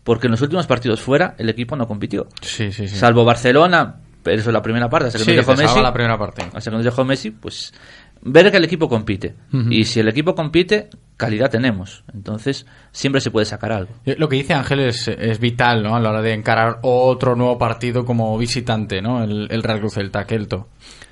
porque 0.04 0.28
en 0.28 0.32
los 0.32 0.41
últimos 0.41 0.67
partidos 0.67 1.00
fuera 1.02 1.36
el 1.38 1.50
equipo 1.50 1.76
no 1.76 1.88
compitió. 1.88 2.28
Sí, 2.41 2.72
sí, 2.72 2.88
sí. 2.88 2.95
Salvo 2.98 3.24
Barcelona, 3.24 3.95
pero 4.24 4.39
eso 4.41 4.50
es 4.50 4.54
la 4.54 4.62
primera 4.62 4.89
parte, 4.89 5.08
hasta 5.08 5.19
que 5.19 5.26
Sí, 5.26 5.32
nos 5.36 5.45
dejó 5.45 5.56
Messi. 5.62 5.80
la 5.82 5.93
primera 5.93 6.17
parte. 6.17 6.41
Hasta 6.54 6.69
que 6.69 6.76
nos 6.76 6.84
dejó 6.84 7.06
Messi, 7.06 7.32
pues 7.32 7.74
ver 8.21 8.51
que 8.51 8.58
el 8.58 8.63
equipo 8.65 8.89
compite. 8.89 9.36
Y 9.69 9.86
si 9.86 9.99
el 9.99 10.08
equipo 10.08 10.36
compite, 10.36 10.89
calidad 11.17 11.49
tenemos. 11.49 12.03
Entonces, 12.13 12.65
siempre 12.91 13.21
se 13.21 13.32
puede 13.32 13.45
sacar 13.45 13.71
algo. 13.71 13.93
Eh, 14.05 14.15
Lo 14.17 14.29
que 14.29 14.38
dice 14.38 14.53
Ángel 14.53 14.79
es, 14.82 15.08
es 15.08 15.39
vital, 15.39 15.84
¿no? 15.84 15.95
A 15.95 15.99
la 15.99 16.10
hora 16.10 16.21
de 16.21 16.34
encarar 16.34 16.79
otro 16.84 17.36
nuevo 17.36 17.58
partido 17.58 18.05
como 18.05 18.38
visitante, 18.38 19.01
¿no? 19.01 19.23
El, 19.23 19.47
el 19.51 19.63
Real 19.63 19.79
Cruz 19.79 19.93
Celta, 19.95 20.25
Kelto. 20.25 20.67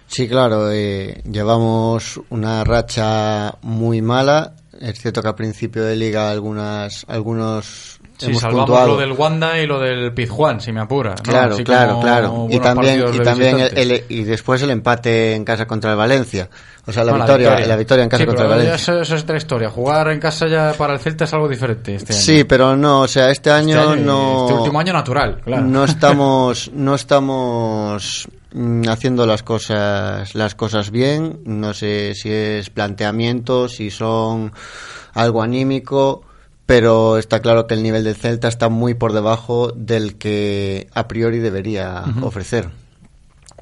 Sí, 0.07 0.27
claro, 0.29 0.71
eh, 0.71 1.21
llevamos 1.29 2.19
una 2.29 2.63
racha 2.63 3.55
muy 3.61 4.01
mala. 4.01 4.53
Es 4.79 4.99
cierto 4.99 5.21
que 5.21 5.27
al 5.27 5.35
principio 5.35 5.83
de 5.83 5.95
liga 5.95 6.29
algunas, 6.31 7.03
algunos 7.09 7.96
Sí, 8.17 8.25
hemos 8.27 8.41
salvamos 8.41 8.65
puntuado. 8.65 8.87
lo 8.93 8.97
del 8.97 9.11
Wanda 9.11 9.59
y 9.59 9.67
lo 9.67 9.79
del 9.79 10.11
Pizjuán, 10.13 10.59
si 10.59 10.71
me 10.71 10.81
apura. 10.81 11.11
¿no? 11.11 11.23
Claro, 11.23 11.53
Así 11.53 11.63
claro, 11.63 11.99
claro. 11.99 12.47
Y 12.49 12.59
también, 12.59 13.05
y 13.13 13.19
también 13.19 13.59
el, 13.59 13.77
el- 13.91 14.03
y 14.09 14.23
después 14.23 14.61
el 14.63 14.71
empate 14.71 15.35
en 15.35 15.45
casa 15.45 15.65
contra 15.67 15.91
el 15.91 15.97
Valencia. 15.97 16.49
O 16.87 16.91
sea, 16.93 17.03
la, 17.03 17.11
No, 17.11 17.17
victoria, 17.17 17.59
la 17.67 17.75
victoria, 17.75 18.03
en 18.03 18.09
casa 18.09 18.23
Sí, 18.23 18.27
contra 18.27 18.45
el 18.45 18.49
Valencia. 18.49 18.75
Eso, 18.75 19.01
eso 19.01 19.15
es 19.15 19.23
otra 19.23 19.37
historia. 19.37 19.69
Jugar 19.69 20.07
en 20.09 20.19
casa 20.19 20.47
ya 20.47 20.73
para 20.77 20.93
el 20.93 20.99
Celta 20.99 21.25
es 21.25 21.33
algo 21.33 21.47
diferente 21.49 21.93
este 21.95 22.13
año. 22.13 22.21
Sí, 22.21 22.43
pero 22.45 22.75
no, 22.75 23.01
o 23.01 23.07
sea, 23.07 23.29
este 23.29 23.51
año, 23.51 23.77
Este 23.77 23.91
año 23.93 24.03
no. 24.05 24.41
este 24.47 24.53
último 24.59 24.79
año 24.79 24.93
natural, 24.93 25.41
claro. 25.43 25.63
No 25.63 25.83
estamos, 25.85 26.71
no 26.73 26.95
estamos 26.95 28.27
mm, 28.53 28.83
haciendo 28.89 29.25
las 29.25 29.43
cosas, 29.43 30.33
las 30.33 30.55
cosas 30.55 30.89
bien. 30.91 31.39
No 31.45 31.73
sé 31.73 32.13
si 32.15 32.31
es 32.31 32.69
planteamiento, 32.69 33.67
si 33.69 33.91
son 33.91 34.51
algo 35.13 35.41
anímico, 35.41 36.21
pero 36.67 37.17
está 37.17 37.41
claro 37.41 37.65
que 37.65 37.73
el 37.73 37.81
nivel 37.81 38.03
del 38.03 38.15
Celta 38.15 38.47
está 38.47 38.69
muy 38.69 38.93
por 38.93 39.13
debajo 39.13 39.71
del 39.75 40.17
que 40.17 40.87
a 40.93 41.07
priori 41.07 41.39
debería 41.39 42.03
ofrecer. 42.21 42.69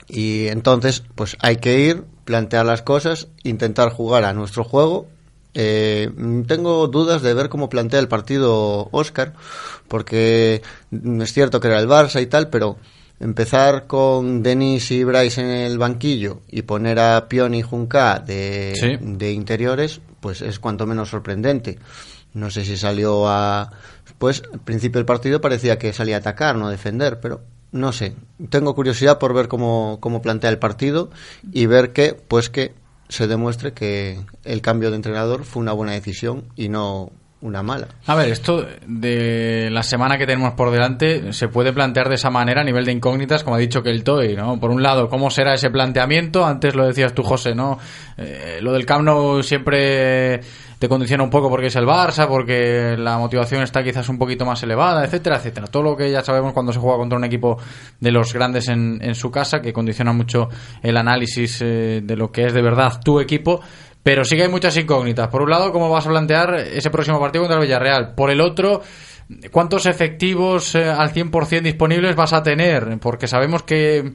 Y 0.09 0.47
entonces, 0.47 1.03
pues 1.15 1.37
hay 1.39 1.57
que 1.57 1.79
ir, 1.79 2.03
plantear 2.25 2.65
las 2.65 2.81
cosas, 2.81 3.27
intentar 3.43 3.89
jugar 3.91 4.23
a 4.25 4.33
nuestro 4.33 4.63
juego. 4.63 5.07
Eh, 5.53 6.09
tengo 6.47 6.87
dudas 6.87 7.21
de 7.21 7.33
ver 7.33 7.47
cómo 7.47 7.69
plantea 7.69 7.99
el 7.99 8.07
partido 8.07 8.89
Oscar, 8.91 9.33
porque 9.87 10.61
es 10.91 11.33
cierto 11.33 11.59
que 11.59 11.67
era 11.67 11.79
el 11.79 11.87
Barça 11.87 12.21
y 12.21 12.25
tal, 12.25 12.49
pero 12.49 12.77
empezar 13.19 13.87
con 13.87 14.43
Denis 14.43 14.91
y 14.91 15.03
Bryce 15.03 15.41
en 15.41 15.47
el 15.47 15.77
banquillo 15.77 16.41
y 16.49 16.63
poner 16.63 16.99
a 16.99 17.27
Pion 17.29 17.53
y 17.53 17.61
Junca 17.61 18.19
de, 18.19 18.73
Sí. 18.75 18.97
de 18.99 19.31
interiores, 19.31 20.01
pues 20.19 20.41
es 20.41 20.59
cuanto 20.59 20.85
menos 20.85 21.09
sorprendente. 21.09 21.79
No 22.35 22.51
sé 22.51 22.63
si 22.65 22.77
salió 22.77 23.27
a... 23.27 23.71
Pues 24.19 24.43
al 24.53 24.59
principio 24.59 24.99
del 24.99 25.05
partido 25.05 25.41
parecía 25.41 25.79
que 25.79 25.91
salía 25.93 26.17
a 26.17 26.19
atacar, 26.19 26.55
no 26.55 26.67
a 26.67 26.71
defender, 26.71 27.19
pero 27.19 27.41
no 27.71 27.91
sé. 27.91 28.13
Tengo 28.49 28.75
curiosidad 28.75 29.17
por 29.17 29.33
ver 29.33 29.47
cómo, 29.47 29.97
cómo 29.99 30.21
plantea 30.21 30.49
el 30.49 30.59
partido 30.59 31.09
y 31.51 31.65
ver 31.65 31.91
que, 31.91 32.13
pues 32.13 32.49
que 32.49 32.73
se 33.09 33.27
demuestre 33.27 33.73
que 33.73 34.19
el 34.43 34.61
cambio 34.61 34.89
de 34.89 34.97
entrenador 34.97 35.45
fue 35.45 35.61
una 35.61 35.73
buena 35.73 35.93
decisión 35.93 36.45
y 36.55 36.69
no 36.69 37.11
una 37.41 37.61
mala. 37.61 37.87
A 38.07 38.15
ver, 38.15 38.29
esto 38.29 38.65
de 38.87 39.69
la 39.71 39.83
semana 39.83 40.17
que 40.17 40.25
tenemos 40.25 40.53
por 40.53 40.71
delante 40.71 41.31
se 41.31 41.47
puede 41.47 41.73
plantear 41.73 42.09
de 42.09 42.15
esa 42.15 42.29
manera 42.29 42.61
a 42.61 42.63
nivel 42.63 42.85
de 42.85 42.91
incógnitas, 42.91 43.43
como 43.43 43.55
ha 43.55 43.59
dicho 43.59 43.83
que 43.83 43.91
el 43.91 44.03
Toy, 44.03 44.35
¿no? 44.35 44.59
Por 44.59 44.71
un 44.71 44.81
lado, 44.81 45.09
¿cómo 45.09 45.29
será 45.29 45.53
ese 45.53 45.69
planteamiento? 45.69 46.45
Antes 46.45 46.75
lo 46.75 46.87
decías 46.87 47.13
tú, 47.13 47.23
José, 47.23 47.53
¿no? 47.53 47.77
Eh, 48.17 48.59
lo 48.61 48.73
del 48.73 48.85
Camp 48.85 49.05
Nou 49.05 49.43
siempre 49.43 50.41
te 50.79 50.89
condiciona 50.89 51.23
un 51.23 51.29
poco 51.29 51.49
porque 51.49 51.67
es 51.67 51.75
el 51.75 51.85
Barça, 51.85 52.27
porque 52.27 52.95
la 52.97 53.17
motivación 53.17 53.63
está 53.63 53.83
quizás 53.83 54.07
un 54.09 54.17
poquito 54.17 54.45
más 54.45 54.61
elevada, 54.63 55.05
etcétera, 55.05 55.37
etcétera. 55.37 55.67
Todo 55.67 55.83
lo 55.83 55.95
que 55.97 56.11
ya 56.11 56.21
sabemos 56.21 56.53
cuando 56.53 56.73
se 56.73 56.79
juega 56.79 56.97
contra 56.97 57.17
un 57.17 57.23
equipo 57.23 57.57
de 57.99 58.11
los 58.11 58.33
grandes 58.33 58.67
en, 58.67 58.99
en 59.01 59.15
su 59.15 59.31
casa, 59.31 59.61
que 59.61 59.73
condiciona 59.73 60.13
mucho 60.13 60.49
el 60.81 60.97
análisis 60.97 61.61
eh, 61.61 62.01
de 62.03 62.15
lo 62.15 62.31
que 62.31 62.45
es 62.45 62.53
de 62.53 62.61
verdad 62.61 62.99
tu 63.03 63.19
equipo. 63.19 63.61
Pero 64.03 64.23
sí 64.23 64.35
que 64.35 64.43
hay 64.43 64.49
muchas 64.49 64.77
incógnitas. 64.77 65.29
Por 65.29 65.41
un 65.41 65.49
lado, 65.49 65.71
¿cómo 65.71 65.89
vas 65.89 66.05
a 66.05 66.09
plantear 66.09 66.53
ese 66.55 66.91
próximo 66.91 67.19
partido 67.19 67.43
contra 67.43 67.57
el 67.57 67.65
Villarreal? 67.65 68.13
Por 68.13 68.29
el 68.29 68.39
otro, 68.39 68.83
¿cuántos 69.51 69.87
efectivos 69.87 70.75
eh, 70.75 70.87
al 70.87 71.11
100% 71.11 71.63
disponibles 71.63 72.15
vas 72.15 72.33
a 72.33 72.43
tener? 72.43 72.99
Porque 72.99 73.27
sabemos 73.27 73.63
que 73.63 74.13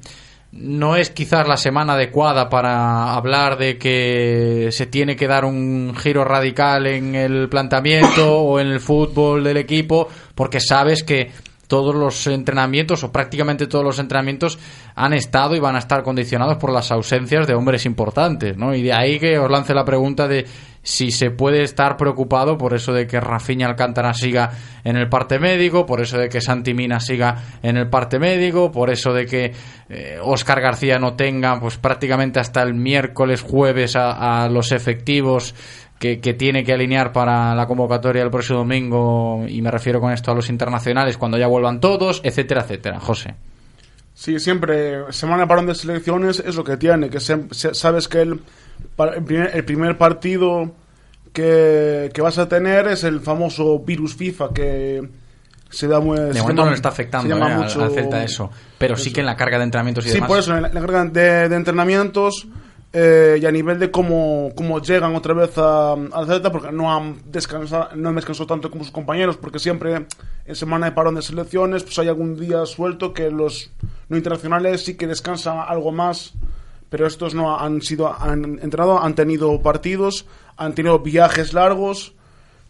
no 0.52 0.96
es 0.96 1.10
quizás 1.10 1.46
la 1.46 1.56
semana 1.56 1.92
adecuada 1.92 2.48
para 2.48 3.14
hablar 3.14 3.56
de 3.56 3.78
que 3.78 4.68
se 4.72 4.86
tiene 4.86 5.14
que 5.14 5.28
dar 5.28 5.44
un 5.44 5.94
giro 5.96 6.24
radical 6.24 6.86
en 6.86 7.14
el 7.14 7.48
planteamiento 7.48 8.38
o 8.40 8.58
en 8.58 8.68
el 8.68 8.80
fútbol 8.80 9.44
del 9.44 9.58
equipo, 9.58 10.08
porque 10.34 10.60
sabes 10.60 11.04
que 11.04 11.30
todos 11.70 11.94
los 11.94 12.26
entrenamientos 12.26 13.04
o 13.04 13.12
prácticamente 13.12 13.68
todos 13.68 13.84
los 13.84 14.00
entrenamientos 14.00 14.58
han 14.96 15.12
estado 15.12 15.54
y 15.54 15.60
van 15.60 15.76
a 15.76 15.78
estar 15.78 16.02
condicionados 16.02 16.56
por 16.56 16.72
las 16.72 16.90
ausencias 16.90 17.46
de 17.46 17.54
hombres 17.54 17.86
importantes, 17.86 18.56
¿no? 18.56 18.74
Y 18.74 18.82
de 18.82 18.92
ahí 18.92 19.20
que 19.20 19.38
os 19.38 19.48
lance 19.48 19.72
la 19.72 19.84
pregunta 19.84 20.26
de 20.26 20.46
si 20.82 21.10
se 21.10 21.30
puede 21.30 21.62
estar 21.62 21.96
preocupado 21.98 22.56
por 22.56 22.72
eso 22.74 22.92
de 22.92 23.06
que 23.06 23.20
Rafinha 23.20 23.66
Alcántara 23.66 24.14
siga 24.14 24.50
en 24.82 24.96
el 24.96 25.08
parte 25.08 25.38
médico, 25.38 25.84
por 25.84 26.00
eso 26.00 26.16
de 26.18 26.28
que 26.30 26.40
Santi 26.40 26.72
Mina 26.72 27.00
siga 27.00 27.36
en 27.62 27.76
el 27.76 27.88
parte 27.88 28.18
médico, 28.18 28.72
por 28.72 28.88
eso 28.90 29.12
de 29.12 29.26
que 29.26 29.52
eh, 29.90 30.18
Oscar 30.22 30.60
García 30.62 30.98
no 30.98 31.14
tenga 31.14 31.60
pues 31.60 31.76
prácticamente 31.76 32.40
hasta 32.40 32.62
el 32.62 32.72
miércoles, 32.74 33.42
jueves 33.42 33.94
a, 33.94 34.48
los 34.48 34.72
efectivos 34.72 35.54
que, 35.98 36.18
que 36.18 36.32
tiene 36.32 36.64
que 36.64 36.72
alinear 36.72 37.12
para 37.12 37.54
la 37.54 37.66
convocatoria 37.66 38.22
el 38.22 38.30
próximo 38.30 38.60
domingo, 38.60 39.44
y 39.46 39.60
me 39.60 39.70
refiero 39.70 40.00
con 40.00 40.12
esto 40.12 40.30
a 40.30 40.34
los 40.34 40.48
internacionales, 40.48 41.18
cuando 41.18 41.36
ya 41.36 41.46
vuelvan 41.46 41.78
todos, 41.78 42.22
etcétera, 42.24 42.62
etcétera. 42.62 42.98
José. 43.00 43.34
Sí, 44.14 44.38
siempre, 44.40 45.12
semana 45.12 45.46
parón 45.46 45.66
de 45.66 45.74
selecciones 45.74 46.40
es 46.44 46.56
lo 46.56 46.64
que 46.64 46.78
tiene, 46.78 47.10
que 47.10 47.20
se- 47.20 47.48
sabes 47.74 48.08
que 48.08 48.22
el, 48.22 48.40
el 49.16 49.24
primer, 49.24 49.50
el 49.56 49.64
primer 49.64 49.96
partido 49.98 50.72
que, 51.32 52.10
que 52.12 52.20
vas 52.22 52.38
a 52.38 52.48
tener 52.48 52.88
es 52.88 53.04
el 53.04 53.20
famoso 53.20 53.78
virus 53.80 54.14
FIFA 54.14 54.50
que 54.52 55.08
se 55.68 55.86
da 55.86 56.00
muy... 56.00 56.18
De 56.18 56.34
se 56.34 56.40
momento 56.40 56.62
llama- 56.62 56.70
no 56.70 56.74
está 56.74 56.88
afectando 56.88 57.36
eh, 57.36 57.40
al- 57.42 57.56
mucho- 57.58 57.82
al 57.82 57.90
Celta 57.92 58.24
eso, 58.24 58.50
pero 58.78 58.96
sí 58.96 59.12
que 59.12 59.20
en 59.20 59.26
la 59.26 59.36
carga 59.36 59.58
de 59.58 59.64
entrenamientos 59.64 60.04
y 60.06 60.08
Sí, 60.08 60.14
demás. 60.14 60.28
por 60.28 60.38
eso, 60.40 60.54
en 60.56 60.62
la, 60.62 60.68
en 60.68 60.74
la 60.74 60.80
carga 60.80 61.04
de, 61.04 61.48
de 61.48 61.56
entrenamientos 61.56 62.48
eh, 62.92 63.38
y 63.40 63.46
a 63.46 63.52
nivel 63.52 63.78
de 63.78 63.92
cómo, 63.92 64.50
cómo 64.56 64.80
llegan 64.82 65.14
otra 65.14 65.32
vez 65.32 65.56
a- 65.58 65.92
al 65.92 66.26
Celta, 66.26 66.50
porque 66.50 66.72
no 66.72 66.92
han 66.92 67.18
descansado, 67.30 67.90
no 67.94 68.08
han 68.08 68.16
descansado 68.16 68.48
tanto 68.48 68.68
como 68.68 68.82
sus 68.82 68.92
compañeros, 68.92 69.36
porque 69.36 69.60
siempre 69.60 70.06
en 70.44 70.56
semana 70.56 70.86
de 70.86 70.92
parón 70.92 71.14
de 71.14 71.22
selecciones 71.22 71.84
pues 71.84 71.96
hay 72.00 72.08
algún 72.08 72.34
día 72.36 72.66
suelto 72.66 73.14
que 73.14 73.30
los 73.30 73.70
no 74.08 74.16
internacionales 74.16 74.84
sí 74.84 74.96
que 74.96 75.06
descansan 75.06 75.58
algo 75.68 75.92
más, 75.92 76.32
pero 76.90 77.06
estos 77.06 77.34
no 77.34 77.58
han 77.58 77.80
sido, 77.80 78.12
han 78.12 78.58
entrenado, 78.60 79.00
han 79.00 79.14
tenido 79.14 79.60
partidos, 79.62 80.26
han 80.56 80.74
tenido 80.74 80.98
viajes 80.98 81.54
largos. 81.54 82.12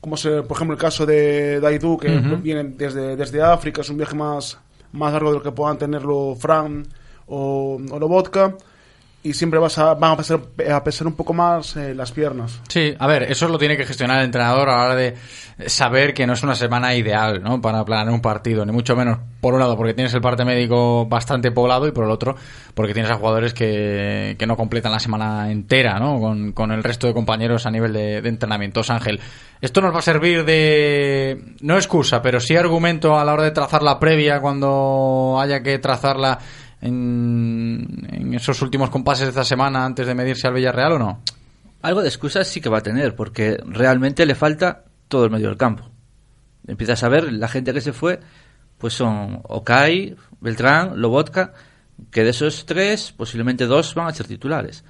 como 0.00 0.16
se, 0.16 0.42
por 0.42 0.56
ejemplo 0.56 0.74
el 0.74 0.80
caso 0.80 1.04
de 1.04 1.60
Daidu, 1.60 1.98
que 1.98 2.16
Ujú. 2.16 2.36
viene 2.36 2.64
desde, 2.76 3.16
desde 3.16 3.42
África, 3.42 3.80
es 3.82 3.90
un 3.90 3.96
viaje 3.98 4.14
más, 4.14 4.58
más 4.92 5.12
largo 5.12 5.30
de 5.30 5.38
lo 5.38 5.42
que 5.42 5.52
puedan 5.52 5.76
tenerlo 5.76 6.36
Fran 6.38 6.86
o, 7.26 7.78
o 7.90 7.98
Lobotka, 7.98 8.56
y 9.22 9.34
siempre 9.34 9.60
vas 9.60 9.76
a, 9.78 9.94
van 9.94 10.12
a 10.12 10.16
pesar, 10.16 10.40
a 10.72 10.82
pesar 10.82 11.06
un 11.06 11.12
poco 11.12 11.34
más 11.34 11.76
eh, 11.76 11.94
las 11.94 12.10
piernas. 12.12 12.60
Sí, 12.68 12.94
a 12.98 13.06
ver, 13.06 13.24
eso 13.24 13.48
lo 13.48 13.58
tiene 13.58 13.76
que 13.76 13.84
gestionar 13.84 14.18
el 14.18 14.24
entrenador 14.24 14.70
a 14.70 14.76
la 14.78 14.84
hora 14.84 14.96
de 14.96 15.14
saber 15.66 16.14
que 16.14 16.26
no 16.26 16.32
es 16.32 16.42
una 16.42 16.54
semana 16.54 16.94
ideal, 16.94 17.42
¿no? 17.42 17.60
Para 17.60 17.84
planear 17.84 18.08
un 18.14 18.22
partido, 18.22 18.64
ni 18.64 18.72
mucho 18.72 18.96
menos, 18.96 19.18
por 19.42 19.52
un 19.52 19.60
lado, 19.60 19.76
porque 19.76 19.92
tienes 19.92 20.14
el 20.14 20.22
parte 20.22 20.44
médico 20.46 21.04
bastante 21.04 21.50
poblado 21.50 21.86
y 21.86 21.92
por 21.92 22.04
el 22.04 22.10
otro, 22.10 22.34
porque 22.74 22.94
tienes 22.94 23.10
a 23.10 23.16
jugadores 23.16 23.52
que, 23.52 24.36
que 24.38 24.46
no 24.46 24.56
completan 24.56 24.92
la 24.92 25.00
semana 25.00 25.50
entera, 25.50 25.98
¿no? 25.98 26.18
Con, 26.18 26.52
con 26.52 26.72
el 26.72 26.82
resto 26.82 27.06
de 27.06 27.12
compañeros 27.12 27.66
a 27.66 27.70
nivel 27.70 27.92
de, 27.92 28.22
de 28.22 28.28
entrenamientos. 28.30 28.88
Ángel, 28.88 29.20
esto 29.60 29.82
nos 29.82 29.94
va 29.94 29.98
a 29.98 30.02
servir 30.02 30.46
de, 30.46 31.56
no 31.60 31.74
excusa, 31.74 32.22
pero 32.22 32.40
sí 32.40 32.56
argumento 32.56 33.18
a 33.18 33.24
la 33.26 33.34
hora 33.34 33.42
de 33.42 33.50
trazar 33.50 33.82
la 33.82 33.98
previa 33.98 34.40
cuando 34.40 35.38
haya 35.38 35.62
que 35.62 35.78
trazarla 35.78 36.38
en, 36.80 38.06
en 38.10 38.34
esos 38.34 38.60
últimos 38.62 38.90
compases 38.90 39.26
de 39.26 39.30
esta 39.30 39.44
semana 39.44 39.84
antes 39.84 40.06
de 40.06 40.14
medirse 40.14 40.46
al 40.46 40.54
Villarreal 40.54 40.92
o 40.92 40.98
no? 40.98 41.22
Algo 41.82 42.02
de 42.02 42.08
excusas 42.08 42.46
sí 42.46 42.60
que 42.60 42.68
va 42.68 42.78
a 42.78 42.82
tener, 42.82 43.14
porque 43.14 43.58
realmente 43.64 44.26
le 44.26 44.34
falta 44.34 44.84
todo 45.08 45.24
el 45.24 45.30
medio 45.30 45.48
del 45.48 45.56
campo. 45.56 45.90
Empiezas 46.66 47.02
a 47.02 47.08
ver, 47.08 47.32
la 47.32 47.48
gente 47.48 47.72
que 47.72 47.80
se 47.80 47.92
fue, 47.92 48.20
pues 48.78 48.94
son 48.94 49.40
Okai, 49.44 50.16
Beltrán, 50.40 51.00
Lobotka, 51.00 51.52
que 52.10 52.22
de 52.22 52.30
esos 52.30 52.66
tres, 52.66 53.12
posiblemente 53.12 53.66
dos 53.66 53.94
van 53.94 54.08
a 54.08 54.12
ser 54.12 54.26
titulares. 54.26 54.84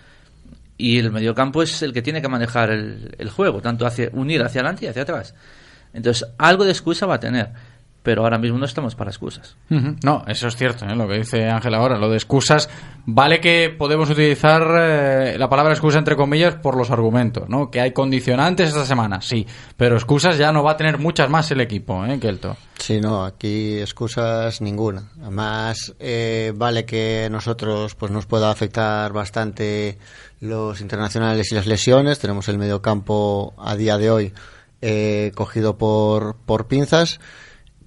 Y 0.77 0.99
el 0.99 1.13
mediocampo 1.13 1.63
es 1.63 1.83
el 1.83 1.93
que 1.93 2.03
tiene 2.03 2.23
que 2.23 2.29
manejar 2.29 2.71
el, 2.71 3.15
el 3.19 3.31
juego, 3.31 3.61
tanto 3.61 3.87
hacia 3.87 4.11
unir 4.13 4.43
hacia 4.43 4.61
adelante 4.61 4.87
y 4.87 4.89
hacia 4.89 5.03
atrás. 5.03 5.35
Entonces, 5.93 6.29
algo 6.39 6.65
de 6.65 6.71
excusa 6.71 7.07
va 7.07 7.17
a 7.17 7.21
tener, 7.21 7.53
pero 8.03 8.23
ahora 8.23 8.39
mismo 8.39 8.59
no 8.59 8.65
estamos 8.65 8.95
para 8.95 9.11
excusas. 9.11 9.57
No, 9.69 10.25
eso 10.27 10.49
es 10.49 10.57
cierto, 10.57 10.87
¿eh? 10.87 10.95
lo 10.95 11.07
que 11.07 11.19
dice 11.19 11.49
Ángel 11.49 11.75
ahora, 11.75 11.99
lo 11.99 12.09
de 12.09 12.17
excusas. 12.17 12.71
Vale 13.05 13.41
que 13.41 13.75
podemos 13.77 14.09
utilizar 14.09 14.63
eh, 14.79 15.37
la 15.39 15.49
palabra 15.49 15.73
excusa 15.73 15.99
entre 15.99 16.17
comillas 16.17 16.55
por 16.57 16.77
los 16.77 16.91
argumentos, 16.91 17.49
¿no? 17.49 17.71
Que 17.71 17.81
hay 17.81 17.93
condicionantes 17.93 18.69
esta 18.69 18.87
semana, 18.87 19.21
sí, 19.21 19.47
pero 19.77 19.97
excusas 19.97 20.39
ya 20.39 20.53
no 20.53 20.63
va 20.63 20.73
a 20.73 20.77
tener 20.77 20.99
muchas 20.99 21.29
más 21.29 21.51
el 21.51 21.61
equipo, 21.61 22.05
¿eh, 22.07 22.19
Kelto? 22.19 22.57
Sí, 22.79 23.01
no, 23.01 23.25
aquí 23.25 23.79
excusas 23.79 24.63
ninguna. 24.63 25.11
Además, 25.21 25.95
eh, 25.99 26.53
vale 26.55 26.87
que 26.87 27.29
nosotros 27.31 27.95
pues 27.95 28.11
nos 28.11 28.25
pueda 28.25 28.51
afectar 28.51 29.13
bastante 29.13 29.99
los 30.41 30.81
internacionales 30.81 31.53
y 31.53 31.55
las 31.55 31.67
lesiones. 31.67 32.19
Tenemos 32.19 32.49
el 32.49 32.57
mediocampo 32.57 33.55
a 33.59 33.77
día 33.77 33.99
de 33.99 34.11
hoy 34.11 34.33
eh, 34.81 35.33
cogido 35.35 35.77
por, 35.77 36.37
por 36.47 36.67
pinzas. 36.67 37.21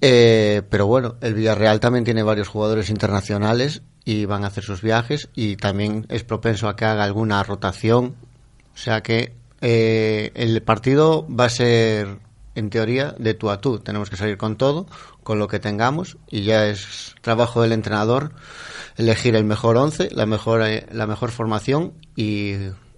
Eh, 0.06 0.60
pero 0.68 0.86
bueno, 0.86 1.14
el 1.22 1.32
Villarreal 1.32 1.80
también 1.80 2.04
tiene 2.04 2.22
varios 2.22 2.48
jugadores 2.48 2.90
internacionales 2.90 3.80
y 4.04 4.26
van 4.26 4.44
a 4.44 4.48
hacer 4.48 4.62
sus 4.62 4.82
viajes 4.82 5.30
y 5.34 5.56
también 5.56 6.04
es 6.10 6.24
propenso 6.24 6.68
a 6.68 6.76
que 6.76 6.84
haga 6.84 7.04
alguna 7.04 7.42
rotación. 7.42 8.14
O 8.74 8.76
sea 8.76 9.02
que 9.02 9.32
eh, 9.62 10.30
el 10.34 10.62
partido 10.62 11.26
va 11.26 11.46
a 11.46 11.48
ser, 11.48 12.18
en 12.54 12.68
teoría, 12.68 13.14
de 13.18 13.32
tú 13.32 13.48
a 13.48 13.62
tú. 13.62 13.78
Tenemos 13.78 14.10
que 14.10 14.16
salir 14.16 14.36
con 14.36 14.56
todo, 14.56 14.86
con 15.22 15.38
lo 15.38 15.48
que 15.48 15.58
tengamos 15.58 16.18
y 16.28 16.42
ya 16.42 16.66
es 16.66 17.14
trabajo 17.22 17.62
del 17.62 17.72
entrenador 17.72 18.32
elegir 18.98 19.34
el 19.36 19.44
mejor 19.44 19.78
once, 19.78 20.10
la 20.12 20.26
mejor, 20.26 20.60
eh, 20.64 20.84
la 20.92 21.06
mejor 21.06 21.30
formación 21.30 21.94
y 22.14 22.52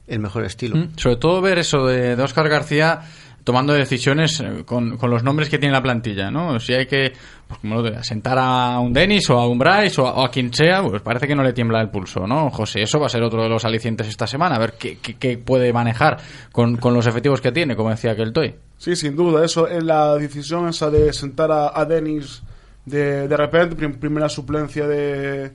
el 0.09 0.19
mejor 0.19 0.45
estilo. 0.45 0.77
Mm, 0.77 0.97
Sobre 0.97 1.17
todo 1.17 1.41
ver 1.41 1.59
eso 1.59 1.87
de, 1.87 2.21
Óscar 2.21 2.49
García 2.49 3.03
tomando 3.47 3.73
decisiones 3.75 4.41
eh, 4.41 4.65
con, 4.67 4.97
con 4.97 5.09
los 5.09 5.23
nombres 5.23 5.49
que 5.49 5.57
tiene 5.59 5.73
la 5.73 5.81
plantilla, 5.83 6.33
¿no? 6.33 6.59
Si 6.59 6.75
hay 6.75 6.87
que, 6.87 7.13
pues 7.47 7.61
como 7.61 7.77
lo 7.77 7.83
de 7.85 7.97
asentar 7.97 8.37
a 8.41 8.81
un 8.81 8.93
Denis 8.93 9.31
o 9.31 9.39
a 9.39 9.47
un 9.47 9.57
Bryce 9.57 10.01
o 10.01 10.07
a, 10.25 10.29
quien 10.33 10.53
sea, 10.53 10.83
pues 10.83 11.01
parece 11.01 11.29
que 11.29 11.37
no 11.37 11.45
le 11.45 11.53
tiembla 11.53 11.81
el 11.81 11.89
pulso, 11.89 12.27
¿no? 12.27 12.51
José, 12.51 12.83
eso 12.83 12.99
va 12.99 13.07
a 13.07 13.09
ser 13.09 13.23
otro 13.23 13.45
de 13.45 13.49
los 13.49 13.65
alicientes 13.65 14.09
esta 14.09 14.27
semana, 14.27 14.57
a 14.57 14.59
ver 14.59 14.73
qué, 14.77 14.99
qué- 14.99 15.15
qué 15.15 15.39
puede 15.39 15.73
manejar 15.73 16.17
con, 16.51 16.77
con 16.77 16.93
los 16.93 17.07
efectivos 17.07 17.41
que 17.41 17.53
tiene, 17.53 17.77
como 17.77 17.91
decía 17.91 18.11
aquel 18.11 18.33
Toy. 18.33 18.53
Sí, 18.79 18.97
sin 18.97 19.15
duda. 19.15 19.45
Eso 19.45 19.69
es 19.69 19.83
la 19.85 20.17
decisión 20.17 20.69
esa 20.69 20.91
de 20.91 21.13
sentar 21.13 21.53
a, 21.53 21.71
a 21.79 21.85
Denis 21.85 22.43
de, 22.85 23.29
de 23.29 23.37
repente, 23.37 23.77
prim- 23.77 23.99
primera 24.01 24.29
suplencia 24.29 24.89
de, 24.89 25.53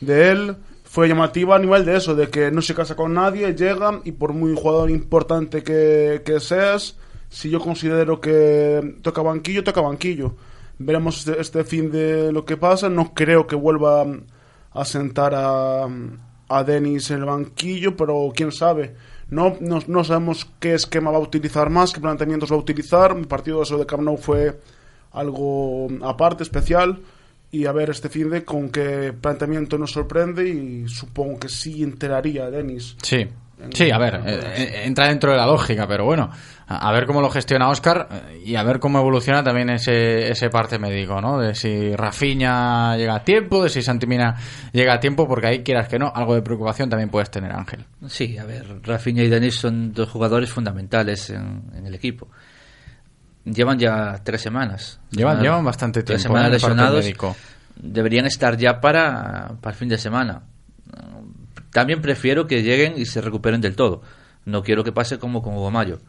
de 0.00 0.30
él, 0.30 0.56
fue 0.84 1.06
llamativa 1.08 1.56
a 1.56 1.58
nivel 1.58 1.84
de 1.84 1.98
eso, 1.98 2.14
de 2.14 2.28
que 2.30 2.50
no 2.50 2.62
se 2.62 2.74
casa 2.74 2.96
con 2.96 3.12
nadie, 3.12 3.54
llega 3.54 4.00
y 4.04 4.12
por 4.12 4.32
muy 4.32 4.54
jugador 4.56 4.90
importante 4.90 5.62
que, 5.62 6.22
que 6.24 6.40
seas, 6.40 6.96
si 7.28 7.50
yo 7.50 7.60
considero 7.60 8.20
que 8.20 8.96
toca 9.02 9.22
banquillo, 9.22 9.64
toca 9.64 9.80
banquillo. 9.80 10.34
Veremos 10.78 11.18
este, 11.18 11.40
este 11.40 11.64
fin 11.64 11.90
de 11.90 12.32
lo 12.32 12.44
que 12.44 12.56
pasa. 12.56 12.88
No 12.88 13.12
creo 13.12 13.46
que 13.46 13.56
vuelva 13.56 14.06
a 14.72 14.84
sentar 14.84 15.34
a, 15.34 15.86
a 16.48 16.64
Denis 16.64 17.10
en 17.10 17.18
el 17.18 17.24
banquillo, 17.24 17.96
pero 17.96 18.32
quién 18.34 18.52
sabe. 18.52 18.94
No, 19.30 19.56
no, 19.60 19.80
no 19.86 20.04
sabemos 20.04 20.46
qué 20.58 20.74
esquema 20.74 21.10
va 21.10 21.18
a 21.18 21.20
utilizar 21.20 21.68
más, 21.68 21.92
qué 21.92 22.00
planteamientos 22.00 22.50
va 22.50 22.56
a 22.56 22.60
utilizar. 22.60 23.16
El 23.16 23.26
partido 23.26 23.62
de 23.62 23.86
Camp 23.86 24.02
Nou 24.02 24.16
fue 24.16 24.58
algo 25.12 25.88
aparte, 26.02 26.42
especial. 26.42 27.00
Y 27.50 27.64
a 27.64 27.72
ver 27.72 27.90
este 27.90 28.08
fin 28.10 28.28
de 28.28 28.44
con 28.44 28.68
qué 28.68 29.14
planteamiento 29.18 29.78
nos 29.78 29.92
sorprende 29.92 30.48
y 30.48 30.86
supongo 30.88 31.38
que 31.40 31.48
sí 31.48 31.82
enteraría 31.82 32.44
a 32.44 32.50
Denis. 32.50 32.96
Sí. 33.02 33.26
Sí, 33.74 33.90
a 33.90 33.98
ver, 33.98 34.20
eh, 34.24 34.40
eh, 34.56 34.82
entra 34.84 35.08
dentro 35.08 35.32
de 35.32 35.36
la 35.36 35.44
lógica, 35.46 35.86
pero 35.86 36.04
bueno, 36.04 36.30
a, 36.68 36.92
ver 36.92 37.06
cómo 37.06 37.20
lo 37.20 37.28
gestiona 37.28 37.68
Oscar 37.68 38.08
eh, 38.10 38.42
y 38.44 38.54
a 38.54 38.62
ver 38.62 38.78
cómo 38.78 38.98
evoluciona 38.98 39.42
también 39.42 39.68
ese, 39.70 40.30
ese 40.30 40.48
parte 40.48 40.78
médico, 40.78 41.20
¿no? 41.20 41.38
De 41.38 41.54
si 41.56 41.94
Rafinha 41.96 42.96
llega 42.96 43.16
a 43.16 43.24
tiempo, 43.24 43.64
de 43.64 43.68
si 43.68 43.82
Santimina 43.82 44.36
llega 44.72 44.94
a 44.94 45.00
tiempo, 45.00 45.26
porque 45.26 45.48
ahí 45.48 45.62
quieras 45.64 45.88
que 45.88 45.98
no, 45.98 46.12
algo 46.14 46.34
de 46.36 46.42
preocupación 46.42 46.88
también 46.88 47.10
puedes 47.10 47.30
tener, 47.30 47.50
Ángel. 47.52 47.84
Sí, 48.06 48.38
a 48.38 48.44
ver, 48.44 48.80
Rafinha 48.82 49.22
y 49.24 49.28
Denis 49.28 49.56
son 49.56 49.92
dos 49.92 50.08
jugadores 50.08 50.50
fundamentales 50.50 51.30
en, 51.30 51.62
en 51.74 51.84
el 51.86 51.94
equipo. 51.94 52.28
Llevan 53.44 53.78
ya 53.78 54.20
tres 54.22 54.40
semanas. 54.40 55.00
Llevan- 55.10 55.40
llevan 55.42 55.64
bastante 55.64 56.02
Tres 56.02 56.20
tiempo, 56.22 56.36
semanas 56.38 56.52
de 56.52 56.60
parte 56.60 56.76
lesionados. 56.76 57.34
Deberían 57.76 58.26
estar 58.26 58.56
ya 58.56 58.80
para, 58.80 59.52
para 59.60 59.72
el 59.72 59.78
fin 59.78 59.88
de 59.88 59.98
semana. 59.98 60.42
También 61.72 62.00
prefiero 62.00 62.46
que 62.46 62.62
lleguen 62.62 62.94
y 62.96 63.06
se 63.06 63.20
recuperen 63.20 63.60
del 63.60 63.76
todo. 63.76 64.02
No 64.44 64.62
quiero 64.62 64.82
que 64.82 64.92
pase 64.92 65.18
como 65.18 65.42
con 65.42 65.54
Hugo 65.54 65.70
Mayo, 65.70 66.00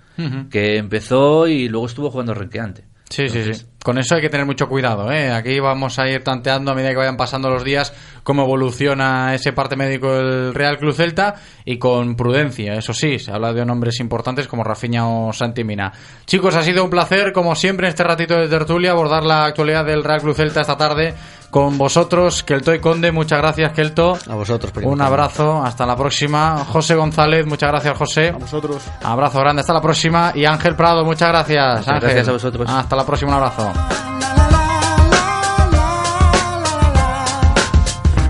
que 0.49 0.77
empezó 0.77 1.47
y 1.47 1.67
luego 1.67 1.87
estuvo 1.87 2.09
jugando 2.09 2.33
renqueante. 2.33 2.85
Sí, 3.09 3.27
sí, 3.27 3.53
sí. 3.53 3.65
Con 3.83 3.97
eso 3.97 4.15
hay 4.15 4.21
que 4.21 4.29
tener 4.29 4.45
mucho 4.45 4.69
cuidado, 4.69 5.11
¿eh? 5.11 5.31
Aquí 5.31 5.59
vamos 5.59 5.97
a 5.97 6.07
ir 6.07 6.23
tanteando 6.23 6.71
a 6.71 6.75
medida 6.75 6.91
que 6.91 6.97
vayan 6.97 7.17
pasando 7.17 7.49
los 7.49 7.63
días 7.63 7.91
cómo 8.23 8.43
evoluciona 8.43 9.33
ese 9.33 9.51
parte 9.51 9.75
médico 9.75 10.13
del 10.13 10.53
Real 10.53 10.77
Club 10.77 10.93
Celta 10.93 11.35
y 11.65 11.79
con 11.79 12.15
prudencia, 12.15 12.75
eso 12.75 12.93
sí, 12.93 13.17
se 13.17 13.31
habla 13.31 13.51
de 13.51 13.65
nombres 13.65 13.99
importantes 13.99 14.47
como 14.47 14.63
Rafinha 14.63 15.07
o 15.07 15.33
Santi 15.33 15.63
Mina. 15.63 15.91
Chicos, 16.25 16.55
ha 16.55 16.61
sido 16.61 16.83
un 16.83 16.91
placer, 16.91 17.33
como 17.33 17.55
siempre, 17.55 17.87
en 17.87 17.89
este 17.89 18.03
ratito 18.03 18.35
de 18.35 18.47
tertulia, 18.47 18.91
abordar 18.91 19.23
la 19.23 19.45
actualidad 19.45 19.85
del 19.85 20.03
Real 20.03 20.21
Club 20.21 20.35
Celta 20.35 20.61
esta 20.61 20.77
tarde 20.77 21.15
con 21.49 21.77
vosotros, 21.77 22.43
Kelto 22.43 22.73
y 22.73 22.79
Conde. 22.79 23.11
Muchas 23.11 23.39
gracias, 23.39 23.71
Kelto. 23.73 24.17
A 24.29 24.35
vosotros, 24.35 24.71
por 24.71 24.85
Un 24.85 25.01
abrazo, 25.01 25.63
hasta 25.63 25.85
la 25.85 25.95
próxima. 25.95 26.63
José 26.65 26.95
González, 26.95 27.45
muchas 27.45 27.69
gracias, 27.69 27.97
José. 27.97 28.29
A 28.29 28.37
vosotros. 28.37 28.83
Abrazo 29.03 29.39
grande, 29.39 29.61
hasta 29.61 29.73
la 29.73 29.81
próxima. 29.81 30.31
Y 30.35 30.45
Ángel 30.45 30.75
Prado, 30.75 31.03
muchas 31.03 31.29
gracias. 31.29 31.79
Muchas 31.79 31.87
Ángel. 31.87 32.01
gracias 32.01 32.27
a 32.27 32.31
vosotros. 32.31 32.69
Hasta 32.69 32.95
la 32.95 33.05
próxima, 33.05 33.31
un 33.31 33.37
abrazo. 33.37 34.38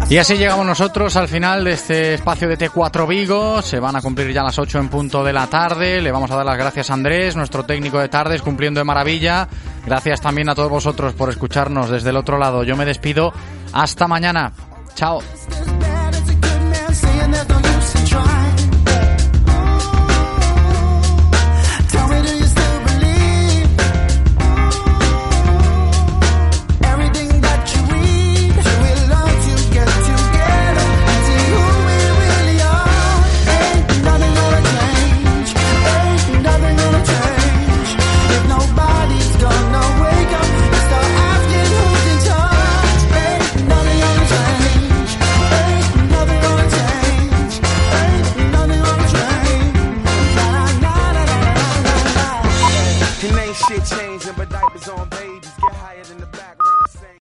Y 0.10 0.18
así 0.18 0.38
llegamos 0.38 0.66
nosotros 0.66 1.16
al 1.18 1.28
final 1.28 1.64
de 1.64 1.74
este 1.74 2.16
espacio 2.16 2.48
de 2.50 2.58
T4 2.58 3.08
Vigo. 3.08 3.62
Se 3.62 3.80
van 3.80 3.96
a 3.96 4.02
cumplir 4.02 4.34
ya 4.34 4.42
las 4.42 4.58
8 4.58 4.80
en 4.80 4.90
punto 4.90 5.24
de 5.24 5.32
la 5.32 5.46
tarde. 5.46 6.02
Le 6.02 6.12
vamos 6.12 6.32
a 6.32 6.36
dar 6.36 6.46
las 6.48 6.58
gracias 6.58 6.90
a 6.90 6.96
Andrés, 6.96 7.36
nuestro 7.36 7.64
técnico 7.64 8.00
de 8.00 8.10
tardes, 8.10 8.42
cumpliendo 8.42 8.80
de 8.80 8.86
maravilla. 8.86 9.48
Gracias 9.86 10.20
también 10.20 10.50
a 10.50 10.56
todos 10.56 10.72
vosotros 10.72 11.14
por 11.14 11.30
escucharnos 11.30 11.92
desde 11.92 12.10
el 12.10 12.18
otro 12.18 12.40
lado. 12.40 12.64
Yo 12.64 12.76
me 12.76 12.86
despido. 12.86 13.32
Hasta 13.72 14.08
mañana. 14.08 14.52
Chao. 14.96 15.22